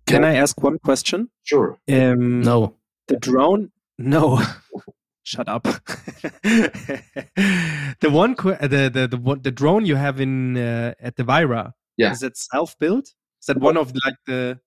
[0.06, 1.30] Can I ask one question?
[1.44, 1.78] Sure.
[1.88, 2.74] Um, no
[3.08, 3.70] The drone?
[3.98, 4.40] No.
[5.22, 5.62] Shut up.
[6.44, 11.24] the one, que- the the the one, the drone you have in uh, at the
[11.24, 11.72] Wayra.
[11.96, 12.12] Yeah.
[12.12, 13.06] Is it self built?
[13.40, 14.58] Is that one of like the?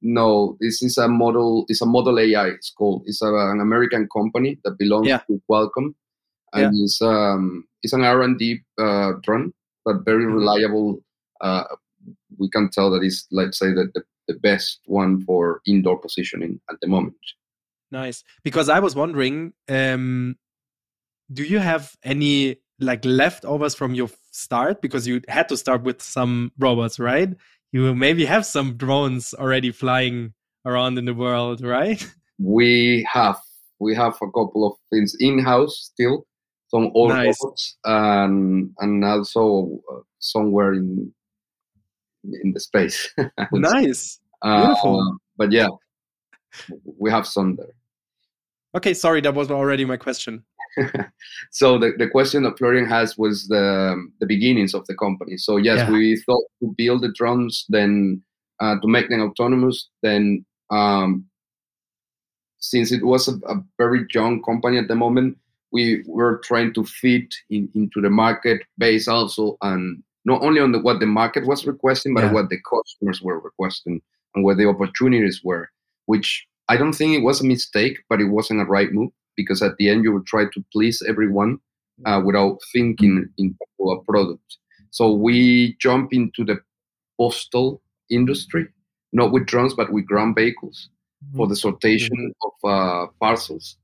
[0.00, 1.64] No, this is a model.
[1.68, 2.54] It's a ModalAI.
[2.54, 3.02] It's called.
[3.06, 5.18] It's a, an American company that belongs Yeah.
[5.26, 5.94] to Qualcomm,
[6.52, 9.52] and it's um it's an R and D uh, drone,
[9.84, 10.34] but very Mhm.
[10.34, 11.00] reliable.
[11.40, 11.64] Uh,
[12.38, 16.60] we can tell that it's let's say that the, the best one for indoor positioning
[16.70, 17.16] at the moment.
[17.90, 18.22] Nice.
[18.44, 20.36] Because I was wondering, um,
[21.32, 24.82] do you have any like leftovers from your start?
[24.82, 27.30] Because you had to start with some robots, right?
[27.72, 32.04] You maybe have some drones already flying around in the world, right?
[32.38, 33.38] We have
[33.80, 36.26] we have a couple of things in house still,
[36.68, 37.36] some old Nice.
[37.42, 41.12] robots, and and also uh, somewhere in
[42.42, 43.08] in the space.
[43.52, 44.20] Nice.
[44.42, 45.18] Uh, Beautiful.
[45.36, 45.68] but yeah,
[46.98, 47.74] we have some there.
[48.76, 50.44] Okay, sorry, that was already my question.
[51.50, 55.36] so the, the question that Florian has was the the beginnings of the company.
[55.38, 55.90] So yes, Yeah.
[55.90, 58.22] we thought to build the drones, then
[58.60, 59.88] uh, to make them autonomous.
[60.02, 61.24] Then um,
[62.58, 65.38] since it was a, a very young company at the moment,
[65.72, 70.72] we were trying to fit in, into the market base also, and not only on
[70.72, 72.32] the, what the market was requesting, but Yeah.
[72.32, 74.00] what the customers were requesting
[74.34, 75.70] and where the opportunities were.
[76.06, 79.62] Which I don't think it was a mistake, but it wasn't a right move because
[79.62, 81.58] at the end you would try to please everyone
[82.06, 83.56] uh, without thinking into
[83.90, 84.56] a product.
[84.90, 86.60] So we jump into the
[87.18, 88.66] postal industry,
[89.12, 90.88] not with drones, but with ground vehicles
[91.36, 93.76] for the sortation of uh, parcels.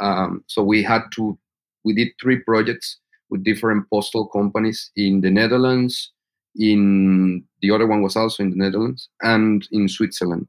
[0.00, 1.38] Um, so we had to,
[1.84, 2.98] we did three projects
[3.30, 6.12] with different postal companies in the Netherlands,
[6.56, 10.48] in the other one was also in the Netherlands, and in Switzerland.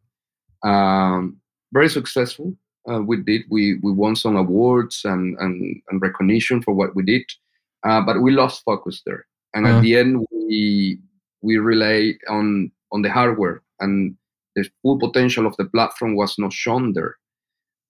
[0.64, 1.38] Um,
[1.74, 2.56] very successful.
[2.90, 3.44] Uh, we did.
[3.50, 7.24] We we won some awards and and, and recognition for what we did,
[7.84, 9.28] uh, but we lost focus there.
[9.54, 11.00] And at the end, we
[11.42, 14.16] we rely on on the hardware, and
[14.56, 17.18] the full potential of the platform was not shown there.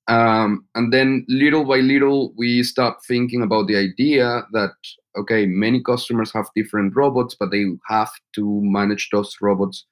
[0.08, 4.72] Um, and then little by little, we start thinking about the idea that
[5.18, 9.86] okay, many customers have different robots, but they have to manage those robots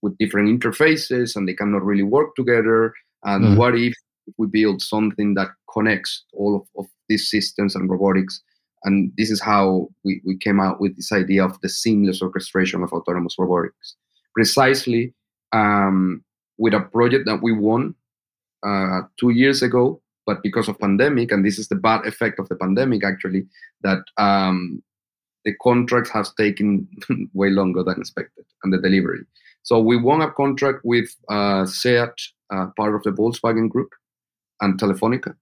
[0.00, 2.94] with different interfaces, and they cannot really work together.
[3.24, 3.56] And Mm.
[3.56, 3.94] what if
[4.38, 8.42] we build something that connects all of, of these systems and robotics?
[8.84, 12.82] And this is how we, we came out with this idea of the seamless orchestration
[12.82, 13.96] of autonomous robotics.
[14.34, 15.14] Precisely
[15.52, 16.24] um,
[16.58, 17.94] with a project that we won
[18.66, 22.48] uh, two years ago, but because of pandemic, and this is the bad effect of
[22.48, 23.46] the pandemic actually,
[23.82, 24.82] that um,
[25.44, 26.88] the contract has taken
[27.34, 29.20] way longer than expected and the delivery.
[29.62, 32.14] So we won a contract with uh, SEAT,
[32.50, 33.90] uh, part of the Volkswagen Group,
[34.60, 35.34] and Telefonica.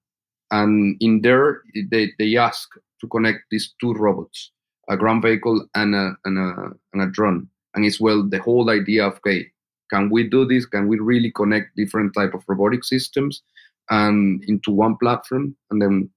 [0.51, 4.51] And in there, they, they ask to connect these two robots,
[4.89, 7.47] a ground vehicle and a, and a, and a drone.
[7.73, 9.47] And it's well the whole idea of, okay,
[9.91, 10.65] can we do this?
[10.65, 13.43] Can we really connect different type of robotic systems
[13.89, 15.55] and into one platform?
[15.69, 16.09] And then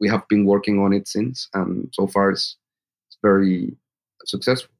[0.00, 2.56] we, have been working on it since, and so far it's,
[3.08, 3.76] it's very
[4.24, 4.74] successful.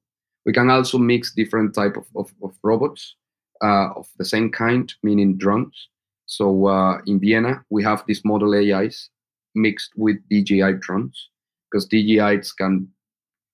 [0.45, 3.15] We can also mix different type of, of, of robots
[3.63, 5.89] uh, of the same kind, meaning drones.
[6.27, 9.09] So uh, in Vienna, we have these ModalAIs
[9.55, 11.29] mixed with DJI drones
[11.71, 12.89] because DJIs can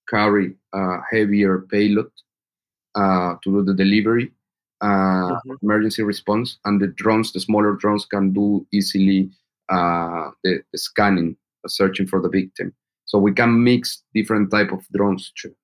[0.09, 2.11] carry a heavier payload
[2.95, 4.33] uh, to do the delivery,
[4.81, 9.31] uh, emergency response, and the drones, the smaller drones, can do easily
[9.69, 12.75] uh, the, the scanning, uh, searching for the victim.
[13.07, 15.55] So we can mix different type of drones too.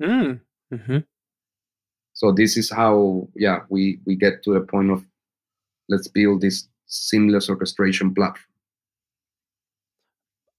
[0.00, 0.40] Mm.
[0.72, 0.98] hmm
[2.14, 5.04] So this is how, yeah, we we get to the point of
[5.88, 8.46] let's build this seamless orchestration platform.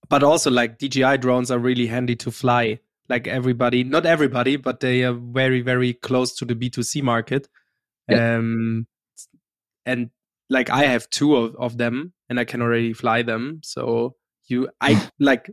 [0.10, 2.80] But also, like DJI drones are really handy to fly.
[3.10, 7.48] Like everybody, not everybody, but they are very, very close to the B2C market.
[8.08, 8.38] Yeah.
[8.38, 8.88] Um,
[9.86, 10.10] and
[10.50, 13.60] like I have two of, of them and I can already fly them.
[13.64, 14.16] So
[14.48, 15.52] you, I like,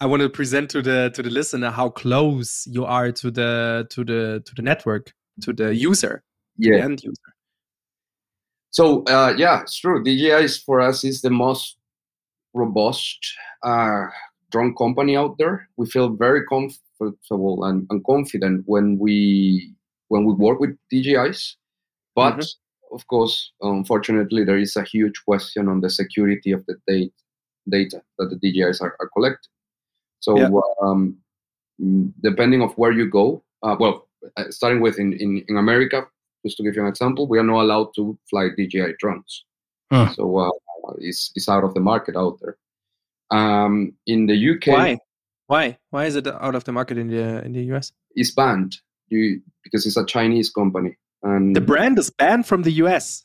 [0.00, 3.86] I want to present to the to the listener how close you are to the
[3.90, 6.22] to the to the network to the user,
[6.58, 6.84] the Yeah.
[6.84, 7.34] end user.
[8.70, 10.02] So uh, yeah, it's true.
[10.02, 11.76] DJI is for us is the most
[12.52, 13.18] robust
[13.62, 14.06] uh,
[14.54, 15.68] drone company out there.
[15.76, 19.74] We feel very comfortable and, and confident when we
[20.08, 21.56] when we work with DJIs.
[22.14, 22.38] But
[22.92, 27.10] of course, unfortunately, there is a huge question on the security of the data
[27.68, 29.52] data that the DJIs are, are collecting.
[30.20, 30.50] So Yeah.
[30.82, 31.16] um,
[32.22, 33.96] depending of where you go, uh, well,
[34.36, 36.06] uh, starting with in, in, in America,
[36.44, 39.44] just to give you an example, we are not allowed to fly DJI drones.
[39.90, 40.12] Huh.
[40.14, 40.50] So uh,
[40.98, 42.56] it's, it's out of the market out there.
[43.38, 44.98] Um, in the UK, Why?
[45.46, 45.78] Why?
[45.90, 47.92] Why is it out of the market in the in the US?
[48.16, 48.72] it's banned
[49.08, 53.24] you, because it's a Chinese company and The brand is banned from the US.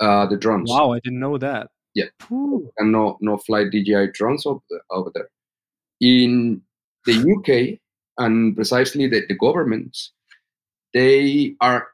[0.00, 1.68] uh, the drones Wow, I didn't know that.
[1.94, 2.08] Yeah.
[2.20, 2.70] Phew.
[2.78, 5.28] and no no fly DJI drones over there, over there.
[6.00, 6.62] In
[7.06, 7.48] the UK
[8.22, 10.12] and precisely the, the governments,
[10.94, 11.88] they are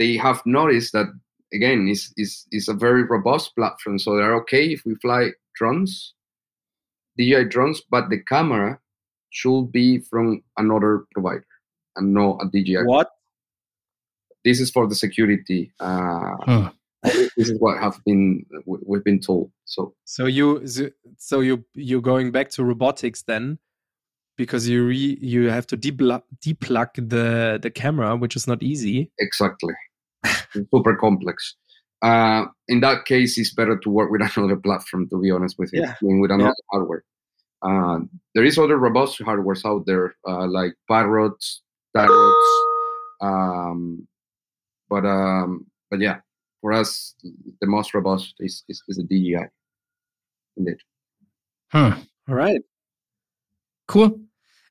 [0.00, 1.08] they have noticed that
[1.52, 3.98] again is is is a very robust platform.
[3.98, 5.22] So they're okay if we fly
[5.58, 6.14] drones,
[7.18, 8.78] DJI drones, but the camera
[9.30, 11.46] should be from another provider
[11.96, 12.84] and not a DJI.
[12.84, 13.10] What?
[14.44, 15.72] This is for the security.
[15.80, 16.66] Uh, Hmm.
[17.36, 19.50] This is what have been we- we've been told.
[19.66, 20.66] So So you
[21.18, 23.58] so you you're going back to robotics then
[24.38, 29.10] because you re, you have to deplug, deplug the the camera, which is not easy.
[29.18, 29.74] exactly,
[30.72, 31.56] super complex.
[32.04, 35.08] Uh, in that case, it's better to work with another platform.
[35.08, 35.94] To be honest with you, Yeah.
[36.00, 37.04] I mean, with another hardware.
[37.62, 38.00] Uh,
[38.34, 41.62] there is other robust hardwares out there, uh, like Parrots,
[41.96, 42.62] Tarots,
[43.22, 44.06] um,
[44.90, 46.18] but um, but yeah,
[46.60, 47.14] for us,
[47.60, 49.46] the most robust is is, is the DJI.
[50.58, 50.76] Indeed.
[51.72, 52.00] Hmm.
[52.28, 52.60] All right.
[53.88, 54.20] Cool.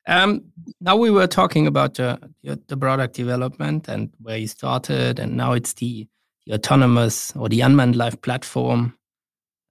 [0.07, 0.45] Um,
[0.81, 5.35] now we were talking about uh, the, the product development and where you started, and
[5.37, 6.07] now it's the,
[6.45, 8.97] the autonomous or the unmanned life platform,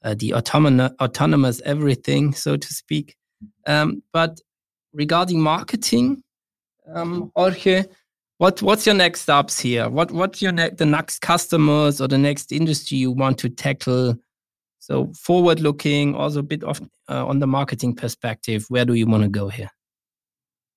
[0.05, 3.17] uh, the autonomous, autonomous everything, so to speak.
[3.67, 4.41] Um, but
[4.93, 6.23] regarding marketing,
[6.93, 7.85] um, Jorge,
[8.39, 9.89] what what's your next steps here?
[9.89, 14.17] What what's your ne- the next customers or the next industry you want to tackle?
[14.81, 18.65] So forward looking, also a bit of uh, on the marketing perspective.
[18.69, 19.71] Where do you want to go here?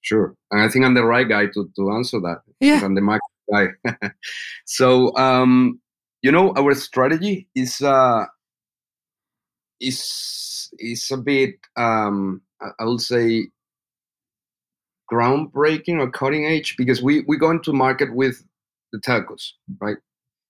[0.02, 0.36] Sure.
[0.52, 2.41] And I think I'm the right guy to, to answer that.
[2.60, 2.82] Yeah.
[2.84, 3.68] I'm the market guy.
[4.66, 5.82] so um,
[6.26, 8.26] you know, our strategy is uh
[9.80, 12.41] is is a bit um
[12.80, 13.49] I would say
[15.11, 18.43] groundbreaking or cutting edge because we we go into market with
[18.91, 19.97] the telcos, right?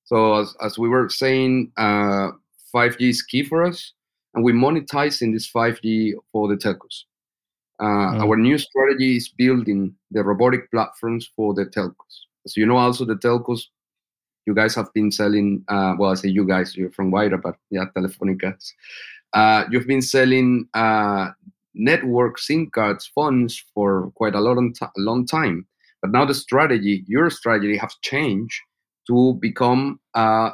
[0.05, 2.29] So as, as we were saying, uh,
[2.73, 3.91] 5G is key for us,
[4.33, 7.03] and we monetizing this 5G for the telcos.
[7.81, 8.21] Uh, Mm.
[8.23, 12.15] Our new strategy is building the robotic platforms for the telcos.
[12.47, 13.63] So you know, also the telcos,
[14.45, 15.63] you guys have been selling.
[15.67, 18.55] Uh, well, I say you guys, you're from Wayra, but yeah, Telefonica.
[19.33, 21.29] Uh, you've been selling uh,
[21.73, 25.67] network SIM cards, phones for quite a long, ti- long time.
[26.01, 28.59] But now the strategy, your strategy, has changed
[29.07, 30.51] to become a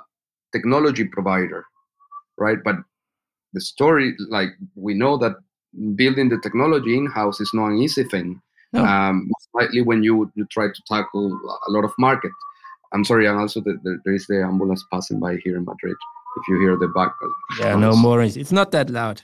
[0.52, 1.66] technology provider,
[2.38, 2.58] right?
[2.64, 2.78] But
[3.54, 5.34] the story, like we know that
[5.96, 8.42] building the technology in house is not an easy thing.
[8.74, 8.86] No.
[8.86, 12.32] Um, most likely when you you try to tackle a lot of market.
[12.94, 15.96] I'm sorry, and also the, the, there is the ambulance passing by here in Madrid.
[16.38, 17.14] If you hear the back.
[17.60, 18.22] Yeah, no more.
[18.22, 19.22] It's not that loud.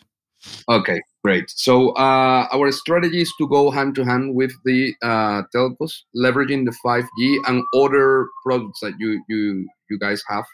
[0.70, 1.50] Okay, great.
[1.50, 6.66] So uh, our strategy is to go hand to hand with the uh, telcos, leveraging
[6.66, 10.46] the 5G and other products that you you you guys have,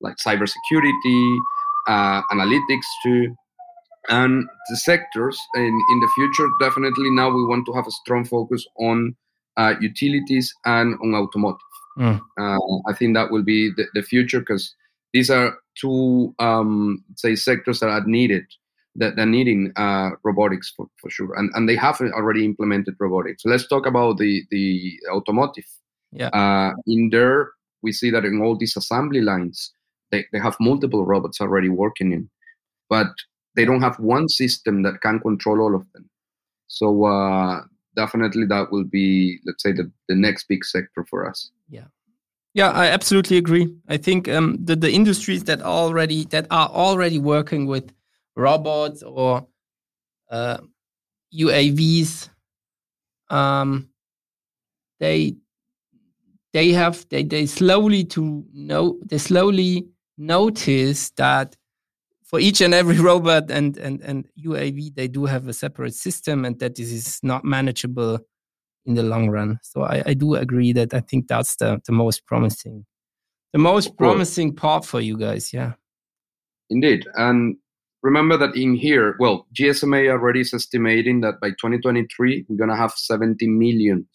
[0.00, 1.38] like cybersecurity,
[1.86, 3.34] uh, analytics too,
[4.08, 5.38] and the sectors.
[5.54, 9.14] In in the future, definitely now we want to have a strong focus on
[9.56, 11.60] uh, utilities and on automotive.
[11.98, 12.20] Mm.
[12.38, 14.74] Uh, I think that will be the, the future because
[15.12, 18.44] these are two, um, say, sectors that are needed
[18.96, 23.42] that they're needing uh, robotics for, for sure, and and they have already implemented robotics.
[23.42, 25.66] So let's talk about the the automotive.
[26.12, 26.28] Yeah.
[26.28, 27.50] Uh, in there,
[27.82, 29.72] we see that in all these assembly lines,
[30.10, 32.28] they, they have multiple robots already working in,
[32.88, 33.08] but
[33.56, 36.08] they don't have one system that can control all of them.
[36.68, 37.62] So uh,
[37.94, 41.50] definitely that will be, let's say, the, the next big sector for us.
[41.68, 41.84] Yeah,
[42.54, 43.74] yeah I absolutely agree.
[43.88, 47.92] I think um, the the industries that already that are already working with
[48.36, 49.46] robots or
[50.30, 50.58] uh,
[51.34, 52.28] UAVs,
[53.30, 53.88] um,
[55.00, 55.36] they
[56.52, 61.56] they have they they slowly to know they slowly notice that
[62.24, 66.44] for each and every robot and and and UAV they do have a separate system
[66.44, 68.20] and that this is not manageable
[68.88, 69.60] in the long run.
[69.62, 72.84] So I, I do agree that I think that's the, the most promising,
[73.52, 75.52] the most promising part for you guys.
[75.52, 75.74] Yeah.
[76.70, 77.06] Indeed.
[77.14, 77.56] And
[78.02, 82.76] remember that in here, well, GSMA already is estimating that by 2023, we're going to
[82.76, 84.06] have 70 million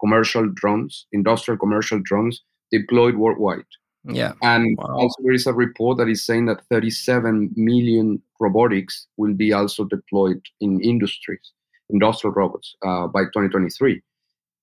[0.00, 2.42] commercial drones, industrial commercial drones
[2.72, 3.64] deployed worldwide.
[4.04, 4.32] Yeah.
[4.42, 4.96] And Wow.
[4.96, 9.84] also, there is a report that is saying that 37 million robotics will be also
[9.84, 11.52] deployed in industries,
[11.92, 14.00] industrial robots, uh, by 2023.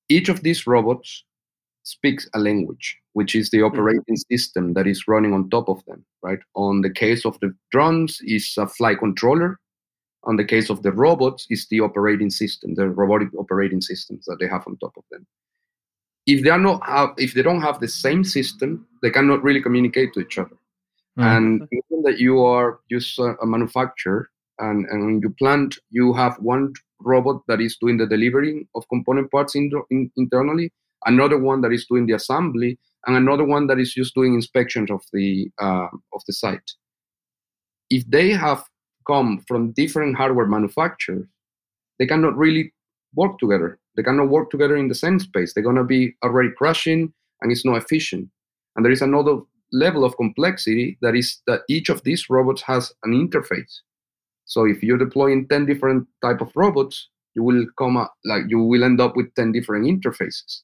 [0.10, 1.24] Each of these robots
[1.84, 6.06] speaks a language, which is the operating system that is running on top of them,
[6.22, 6.40] right?
[6.56, 9.60] On the case of the drones, is a flight controller.
[10.24, 14.38] On the case of the robots, is the operating system, the robotic operating systems that
[14.40, 15.26] they have on top of them
[16.28, 19.62] if they are not have, if they don't have the same system, they cannot really
[19.62, 20.58] communicate to each other.
[21.18, 21.38] Mm.
[21.38, 26.36] And given that you are just a, manufacturer and, and in your plant you have
[26.40, 30.72] one robot that is doing the delivering of component parts in, in, internally,
[31.06, 34.92] another one that is doing the assembly, and another one that is just doing inspections
[34.92, 36.72] of the uh, of the site.
[37.90, 38.64] If they have
[39.06, 41.26] come from different hardware manufacturers,
[42.00, 42.74] they cannot really
[43.16, 43.80] work together.
[43.96, 45.54] They cannot work together in the same space.
[45.54, 48.30] They're gonna be already crashing, and it's not efficient.
[48.76, 49.40] And there is another
[49.72, 53.82] level of complexity that is that each of these robots has an interface.
[54.48, 58.60] So if you're deploying 10 different type of robots, you will come up, like you
[58.60, 60.62] will end up with 10 different interfaces.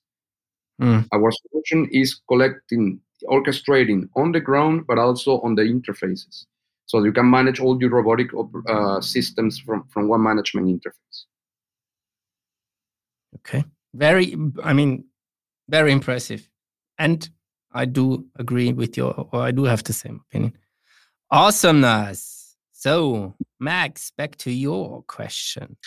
[0.81, 1.07] Mm.
[1.13, 6.45] Our solution is collecting, orchestrating on the ground, but also on the interfaces.
[6.87, 8.31] So you can manage all your robotic
[8.67, 11.25] uh, systems from, from one management interface.
[13.35, 13.63] Okay.
[13.93, 15.05] Very, I mean,
[15.69, 16.49] very impressive.
[16.97, 17.29] And
[17.71, 20.57] I do agree with your, or I do have the same opinion.
[21.31, 22.42] Awesomeness.
[22.83, 25.77] So, Max, back to your question.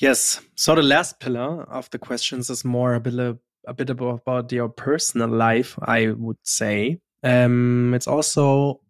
[0.00, 0.40] Yes.
[0.54, 3.18] So the last pillar of the questions is more a bit
[3.66, 7.00] a bit about, about your personal life, I would say.
[7.24, 8.82] Um, it's also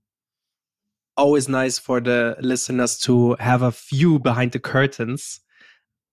[1.16, 5.40] always nice for the listeners to have a view behind the curtains,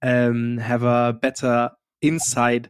[0.01, 2.69] um, have a better insight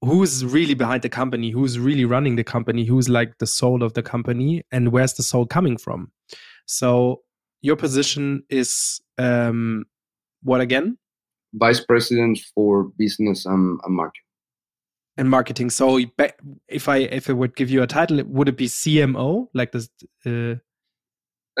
[0.00, 3.92] who's really behind the company, who's really running the company, who's like the soul of
[3.92, 6.10] the company, and where's the soul coming from.
[6.66, 7.22] So
[7.60, 9.84] your position is um,
[10.42, 10.98] what again?
[11.54, 14.22] Vice President for Business and, and Marketing.
[15.18, 15.68] And marketing.
[15.68, 15.98] So
[16.68, 19.90] if I if I would give you a title, would it be CMO like this?
[20.24, 20.54] Uh,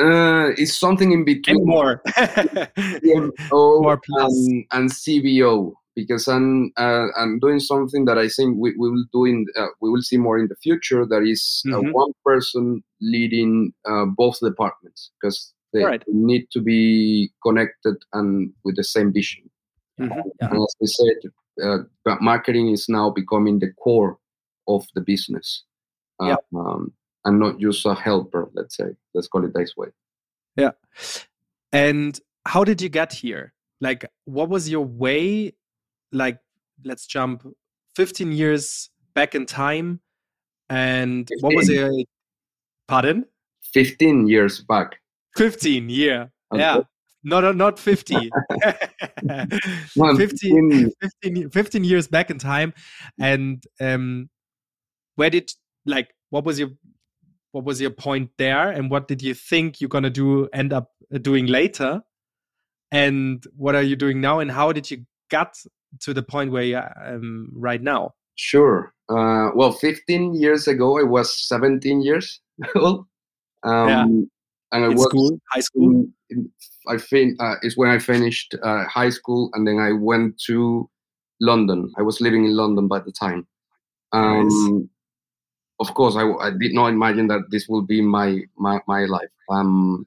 [0.00, 4.32] uh, it's something in between and more CMO more plus.
[4.32, 9.04] and, and CBO because I'm uh, I'm doing something that I think we, we will
[9.12, 11.06] do in uh, we will see more in the future.
[11.06, 11.92] That is, uh, Mhm.
[11.92, 16.02] one person leading uh, both departments because they Right.
[16.08, 19.50] need to be connected and with the same vision.
[19.98, 20.22] Mhm.
[20.40, 21.18] And as I said,
[21.62, 24.18] uh, marketing is now becoming the core
[24.66, 25.64] of the business,
[26.20, 26.36] uh, Yeah.
[26.54, 26.92] um,
[27.24, 28.50] and not just a helper.
[28.54, 29.88] Let's say, let's call it this way.
[30.56, 30.72] Yeah.
[31.72, 33.52] And how did you get here?
[33.80, 35.52] Like, what was your way?
[36.12, 36.38] Like,
[36.84, 37.46] let's jump
[37.96, 40.00] 15 years back in time.
[40.68, 41.76] And what was 15.
[41.76, 42.04] your,
[42.88, 43.26] pardon?
[43.72, 45.00] Fifteen years back,
[45.36, 46.26] 15, yeah.
[46.52, 46.60] Okay.
[46.60, 46.80] Yeah.
[47.24, 48.14] Not, not 50.
[49.94, 50.90] 15,
[51.22, 52.74] 15, 15 years back in time.
[53.18, 54.28] And um,
[55.14, 55.50] where did,
[55.86, 56.70] like, what was your,
[57.52, 58.70] what was your point there?
[58.70, 62.02] And what did you think you're going to do, end up uh, doing later?
[62.90, 64.40] And what are you doing now?
[64.40, 65.56] And how did you get
[66.00, 68.14] to the point where you are um, right now?
[68.36, 68.92] Sure.
[69.08, 72.40] Uh, well, 15 years ago, I was 17 years
[72.74, 73.06] old.
[73.62, 74.04] Um, Yeah.
[74.72, 76.06] And I In was school, high school?
[76.30, 76.50] in,
[76.88, 80.88] I fin- uh, is when I finished uh, high school, and then I went to
[81.40, 81.92] London.
[81.98, 83.46] I was living in London by the time.
[84.12, 84.88] Um, Nice.
[85.80, 89.28] Of course, I, I did not imagine that this will be my my, my life.
[89.50, 90.06] Um,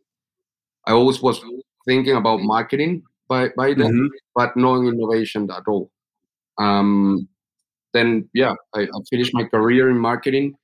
[0.88, 1.42] I always was
[1.86, 4.10] thinking about marketing by by then, Mhm.
[4.36, 5.90] but no innovation at all.
[6.58, 7.28] Um,
[7.94, 10.56] then yeah, I, I finished my career in marketing,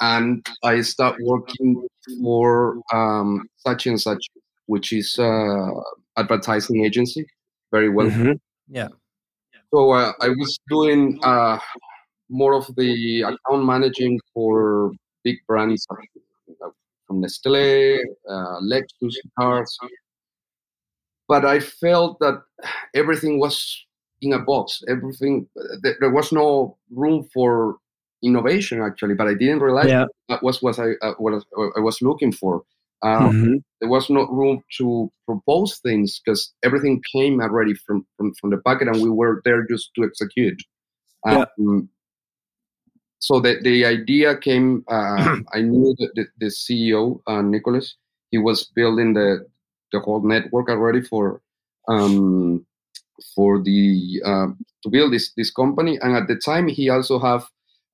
[0.00, 1.86] and I start working
[2.20, 4.22] for um, such and such,
[4.66, 5.70] which is uh,
[6.16, 7.26] advertising agency,
[7.70, 8.08] very well.
[8.10, 8.38] Mhm.
[9.72, 11.58] So uh, I was doing uh,
[12.30, 14.92] more of the account managing for
[15.24, 15.86] big brands
[17.06, 17.98] from Nestle,
[18.28, 19.78] uh, Lexus cars.
[21.28, 22.42] But I felt that
[22.94, 23.84] everything was
[24.22, 24.82] in a box.
[24.88, 25.46] Everything
[25.82, 27.76] there was no room for
[28.22, 29.14] innovation actually.
[29.14, 30.06] But I didn't realize Yeah.
[30.28, 31.44] that was what I uh, what
[31.76, 32.64] I was looking for.
[33.02, 33.62] Um, Mhm.
[33.80, 38.58] there was no room to propose things because everything came already from, from from the
[38.58, 40.60] packet and we were there just to execute
[41.26, 41.44] Yeah.
[41.58, 41.88] um,
[43.20, 47.96] so the, the idea came uh, i knew that the, the ceo uh, nicholas
[48.30, 49.46] he was building the
[49.92, 51.40] the whole network already for
[51.88, 52.64] um,
[53.34, 54.46] for the uh,
[54.82, 57.46] to build this this company and at the time he also have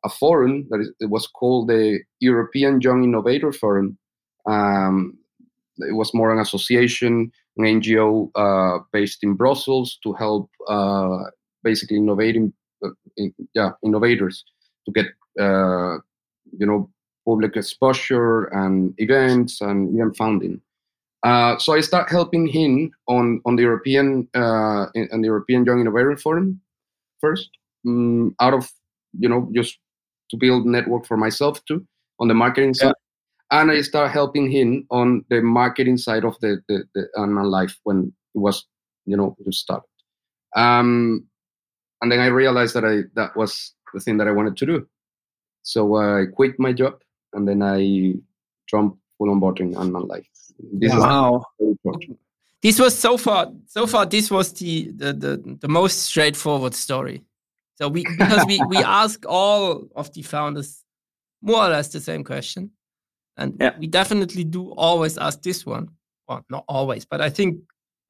[0.05, 3.97] a forum that is, it was called the european young innovator forum
[4.47, 5.17] um,
[5.79, 11.25] it was more an association, an NGO uh, based in Brussels to help uh,
[11.63, 12.53] basically innovating,
[12.85, 12.91] uh,
[13.55, 14.45] yeah, innovators
[14.87, 15.07] to get
[15.41, 15.99] uh,
[16.57, 16.91] you know
[17.27, 20.61] public exposure and events and even funding.
[21.25, 25.65] Uh, so I start helping him on on the European uh, in, on the European
[25.65, 26.61] Young Innovator Forum
[27.21, 27.49] first,
[27.87, 28.71] um, out of
[29.19, 29.79] you know just
[30.31, 31.87] to build network for myself too
[32.21, 32.95] on the marketing side
[33.51, 37.79] and I start helping him on the marketing side of the the, the Unmanned Life
[37.85, 38.67] when it was
[39.07, 39.87] you know just started.
[40.57, 41.27] Um,
[42.01, 44.87] and then I realized that I that was the thing that I wanted to do.
[45.63, 47.01] So I quit my job
[47.33, 48.15] and then I
[48.69, 50.34] jumped full on boarding man life.
[50.59, 51.45] This wow.
[52.63, 57.25] This was so far so far this was the the, the, the most straightforward story.
[57.77, 60.85] So we because we, we ask all of the founders
[61.43, 62.71] more or less the same question.
[63.37, 63.77] And yeah.
[63.79, 65.89] we definitely do always ask this one.
[66.29, 67.61] Well, not always, but I think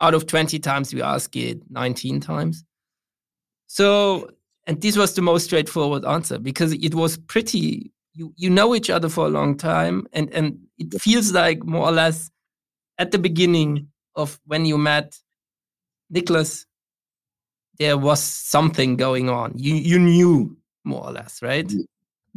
[0.00, 2.64] out of 20 times we ask it 19 times.
[3.66, 4.30] So,
[4.66, 8.90] and this was the most straightforward answer because it was pretty, you, you know each
[8.90, 10.06] other for a long time.
[10.12, 12.30] And, and it feels like more or less
[12.98, 15.18] at the beginning of when you met
[16.10, 16.66] Nicholas,
[17.78, 19.52] there was something going on.
[19.56, 21.70] You, you knew more or less, right?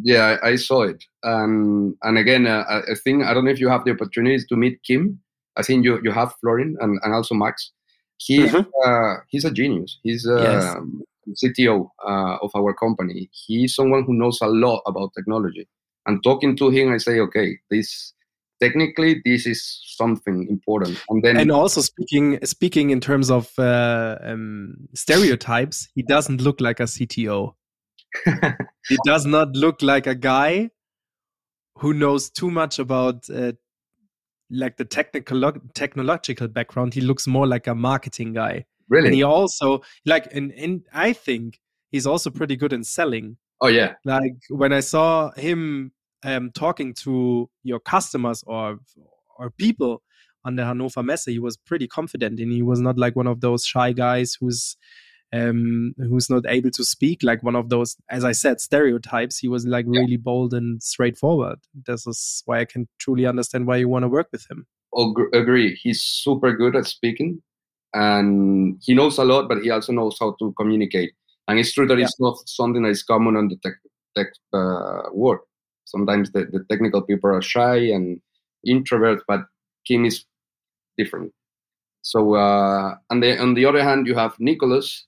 [0.01, 1.03] Yeah, I, I saw it.
[1.23, 4.55] Um, and again, uh, I think, I don't know if you have the opportunity to
[4.55, 5.19] meet Kim
[5.57, 7.71] I think you you have Florian and, and also Max.
[8.17, 8.61] He mm-hmm.
[8.85, 9.99] uh, he's a genius.
[10.03, 10.75] He's a yes.
[10.75, 11.03] Um,
[11.43, 13.29] CTO uh, of our company.
[13.33, 15.67] He's someone who knows a lot about technology.
[16.05, 18.13] And talking to him, I say, okay, this
[18.61, 21.01] technically this is something important.
[21.09, 26.61] And then and also speaking speaking in terms of uh, um, stereotypes, he doesn't look
[26.61, 27.53] like a CTO.
[28.87, 30.69] he does not look like a guy
[31.79, 33.51] who knows too much about uh,
[34.49, 36.93] like the technical technological background.
[36.93, 38.65] He looks more like a marketing guy.
[38.89, 39.07] Really?
[39.07, 41.59] And he also like and, and i think
[41.91, 43.37] he's also pretty good in selling.
[43.61, 43.95] Oh yeah.
[44.05, 45.91] Like when i saw him
[46.23, 48.79] um, talking to your customers or
[49.37, 50.01] or people
[50.43, 53.41] on the Hannover Messe, he was pretty confident and he was not like one of
[53.41, 54.77] those shy guys who's
[55.33, 59.37] um, who's not able to speak like one of those, as I said, stereotypes.
[59.37, 60.01] He was like yeah.
[60.01, 61.59] really bold and straightforward.
[61.85, 64.65] This is why I can truly understand why you want to work with him.
[65.33, 65.75] Agree.
[65.75, 67.41] He's super good at speaking,
[67.93, 71.11] and he knows a lot, but he also knows how to communicate.
[71.47, 72.05] And it's true that yeah.
[72.05, 73.75] it's not something that is common on the tech,
[74.15, 75.41] tech uh, world.
[75.87, 78.19] Sometimes the, the technical people are shy and
[78.67, 79.41] introverts, but
[79.85, 80.25] Kim is
[80.97, 81.31] different.
[82.01, 85.05] So, uh, and the, on the other hand, you have Nicholas,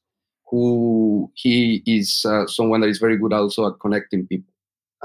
[0.50, 4.54] who he is uh, someone that is very good also at connecting people.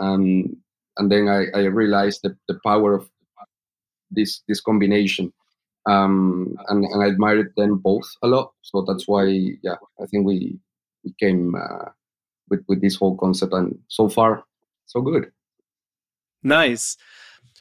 [0.00, 0.56] Um,
[0.96, 3.10] and then I, I realized the, the power of
[4.10, 5.32] this this combination.
[5.86, 8.52] Um, and, and I admired them both a lot.
[8.62, 9.24] So that's why,
[9.62, 10.58] yeah, I think we,
[11.04, 11.90] we came uh,
[12.48, 13.52] with, with this whole concept.
[13.52, 14.44] And so far,
[14.86, 15.30] so good.
[16.44, 16.98] Nice.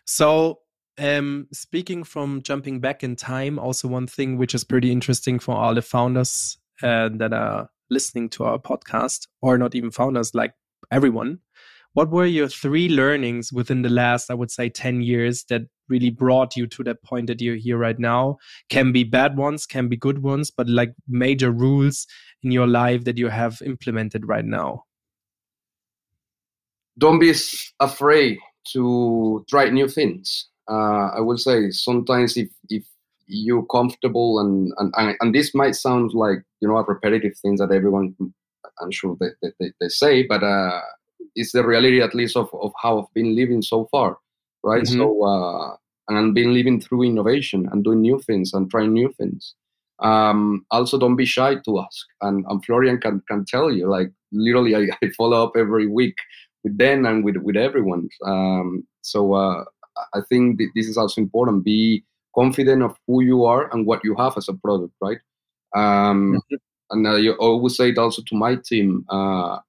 [0.06, 0.60] So
[1.00, 5.56] um, speaking from jumping back in time, also one thing which is pretty interesting for
[5.56, 10.54] all the founders uh, that are listening to our podcast, or not even founders, like
[10.92, 11.40] everyone,
[11.94, 16.10] what were your three learnings within the last, I would say, 10 years that really
[16.10, 18.38] brought you to that point that you're here right now?
[18.70, 22.08] Can be bad ones, can be good ones, but like major rules
[22.42, 24.86] in your life that you have implemented right now?
[26.98, 27.34] Don't be
[27.80, 28.40] afraid
[28.72, 30.48] to try new things.
[30.70, 32.84] Uh, I will say sometimes if, if
[33.28, 37.72] you're comfortable and, and and this might sound like you know a repetitive thing that
[37.72, 38.16] everyone
[38.82, 40.82] i'm sure they, they, they say but uh
[41.36, 44.18] it's the reality at least of, of how i've been living so far
[44.64, 45.00] right mm-hmm.
[45.00, 45.76] so uh
[46.10, 49.56] and i've been living through innovation and doing new things and trying new things
[50.00, 54.12] um also don't be shy to ask and, and florian can can tell you like
[54.32, 56.16] literally I, I follow up every week
[56.64, 59.64] with them and with with everyone um so uh
[60.14, 62.04] i think this is also important be
[62.34, 65.20] confident of who you are and what you have as a product, right?
[65.76, 66.56] Um, mm-hmm.
[66.92, 69.06] And I always say it also to my team.
[69.10, 69.60] Uh,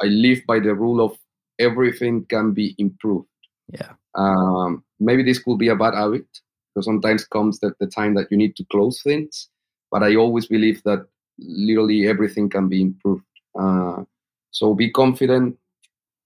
[0.00, 1.16] I live by the rule of
[1.58, 3.26] everything can be improved.
[3.72, 3.92] Yeah.
[4.14, 6.26] Um, maybe this could be a bad habit
[6.74, 9.48] because sometimes comes that the time that you need to close things.
[9.90, 11.06] But I always believe that
[11.38, 13.24] literally everything can be improved.
[13.58, 14.04] Uh,
[14.50, 15.56] so be confident,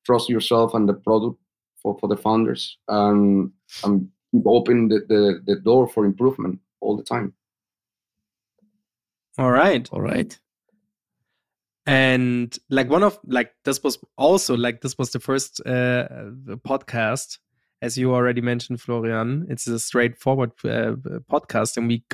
[0.05, 1.39] trust yourself and the product
[1.81, 3.51] for, for the founders, and,
[3.85, 7.35] and keep open the, the, the door for improvement all the time.
[9.39, 9.89] All right.
[9.93, 10.39] All right.
[11.87, 16.07] And like one of like this was also like this was the first uh,
[16.65, 17.39] podcast,
[17.81, 19.47] as you already mentioned, Florian.
[19.49, 20.95] It's a straightforward uh,
[21.29, 22.05] podcast, and we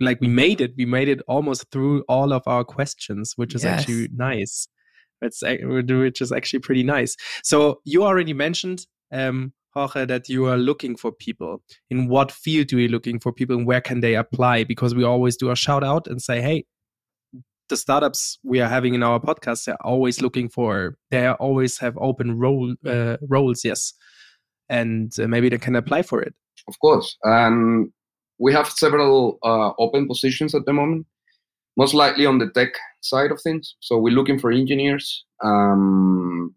[0.00, 0.74] like we made it.
[0.76, 3.80] We made it almost through all of our questions, which is yes.
[3.80, 4.66] actually nice.
[5.22, 7.16] It's which is actually pretty nice.
[7.42, 11.62] So you already mentioned um, Jorge, that you are looking for people.
[11.90, 14.64] In what field do you looking for people and where can they apply?
[14.64, 16.64] Because we always do a shout out and say, hey,
[17.68, 21.96] the startups we are having in our podcast, they're always looking for, they always have
[21.98, 23.94] open role uh, roles, yes.
[24.68, 26.34] And uh, maybe they can apply for it.
[26.68, 27.16] Of course.
[27.24, 27.92] Um,
[28.38, 31.06] we have several uh, open positions at the moment,
[31.76, 33.76] most likely on the tech side of things.
[33.80, 36.54] So we're looking for engineers, um,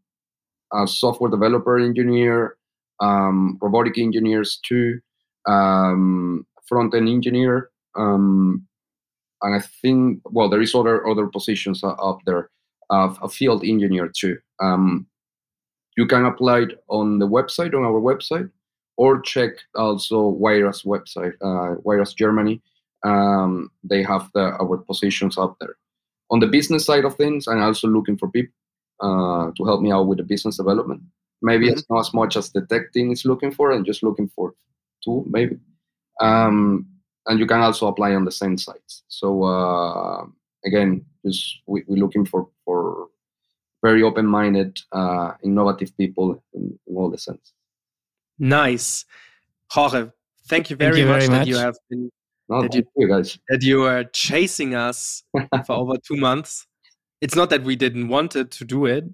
[0.74, 2.58] a software developer engineer,
[3.00, 5.00] um, robotic engineers too,
[5.48, 8.66] um, front end engineer, um,
[9.42, 12.50] and I think well there is other other positions up there,
[12.90, 14.38] uh, a field engineer too.
[14.62, 15.08] Um,
[15.98, 18.50] you can apply it on the website on our website,
[18.98, 22.62] or check also Wayra's website, uh, Germany.
[23.04, 25.76] Um, they have the, our positions up there.
[26.32, 28.54] On the business side of things, I'm also looking for people
[29.00, 31.02] uh, to help me out with the business development.
[31.42, 31.74] Maybe mm-hmm.
[31.74, 34.54] it's not as much as the tech team is looking for, and just looking for
[35.04, 35.58] two, maybe.
[36.22, 36.88] Um,
[37.28, 39.04] and you can also apply on the same sites.
[39.08, 40.26] So uh,
[40.66, 43.08] again, just we, are looking for for
[43.84, 47.54] very open-minded, uh, innovative people in, in, all the sense.
[48.40, 49.06] Nice,
[49.70, 50.10] Jorge.
[50.48, 51.48] Thank you very, thank you much, very that much.
[51.48, 52.12] you have been
[52.50, 53.40] no, that, you, you, guys.
[53.50, 55.24] that you are chasing us
[55.66, 56.66] for over two months.
[57.22, 59.06] It's not that we didn't want it to do it,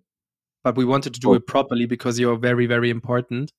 [0.64, 1.34] but we wanted to do oh.
[1.36, 3.52] it properly because you're very, very important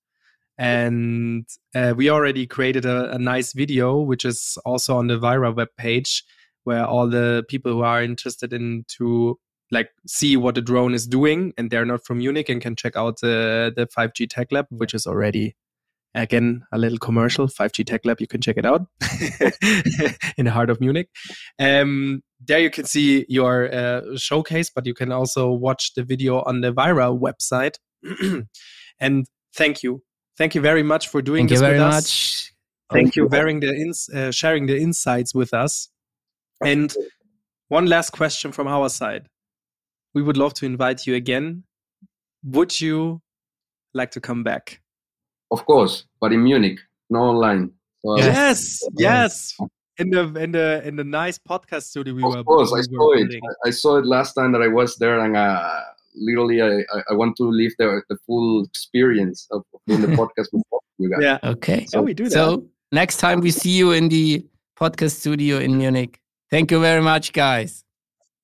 [0.59, 5.55] and uh, we already created a, a, nice video which is also on the Wayra
[5.55, 6.25] web page
[6.65, 9.39] where all the people who are interested in to
[9.71, 12.97] like see what the drone is doing and they're not from munich and can check
[12.97, 15.57] out the, the 5g tech lab which is already
[16.15, 18.87] again a little commercial 5g tech lab you can check it out
[20.37, 21.09] in the heart of munich
[21.59, 26.43] um, there you can see your uh, showcase but you can also watch the video
[26.43, 27.77] on the Wayra website
[29.01, 30.03] and thank you
[30.39, 32.05] Thank you very much for doing Thank this you very with much.
[32.05, 32.53] us.
[32.91, 35.89] Thank you for the ins- uh, sharing the insights with us.
[36.65, 36.95] And
[37.69, 39.29] one last question from our side.
[40.15, 41.65] We would love to invite you again.
[42.45, 43.23] Would you
[43.95, 44.82] like to come back?
[45.53, 46.79] Of course, but in Munich,
[47.11, 47.71] not online.
[48.05, 49.55] So yes, yes.
[49.99, 52.39] In the in the in the nice podcast studio we of were.
[52.39, 53.35] Of course, we I saw it.
[53.35, 55.81] I, I, saw it last time that I was there, and uh,
[56.15, 60.63] literally I, I want to live the, the full experience of doing the podcast with
[60.99, 61.21] you guys.
[61.21, 61.39] Yeah.
[61.45, 61.85] Okay.
[61.87, 62.33] So we do that.
[62.33, 64.45] So next time we see you in the
[64.75, 66.19] podcast studio in Munich.
[66.51, 67.85] Thank you very much, guys.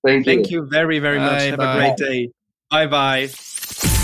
[0.05, 0.35] Thank you.
[0.35, 1.43] Thank you very, very much.
[1.43, 1.75] Have bye.
[1.75, 2.31] a great day.
[2.71, 3.95] Bye bye.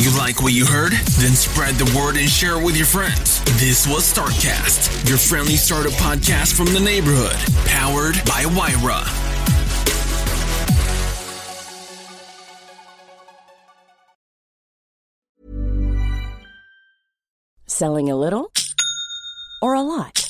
[0.00, 0.92] You like what you heard?
[0.92, 3.44] Then spread the word and share it with your friends.
[3.60, 7.36] This was Startcast, your friendly startup podcast from the neighborhood,
[7.66, 9.04] powered by Wayra.
[17.66, 18.50] Selling a little
[19.60, 20.29] or a lot?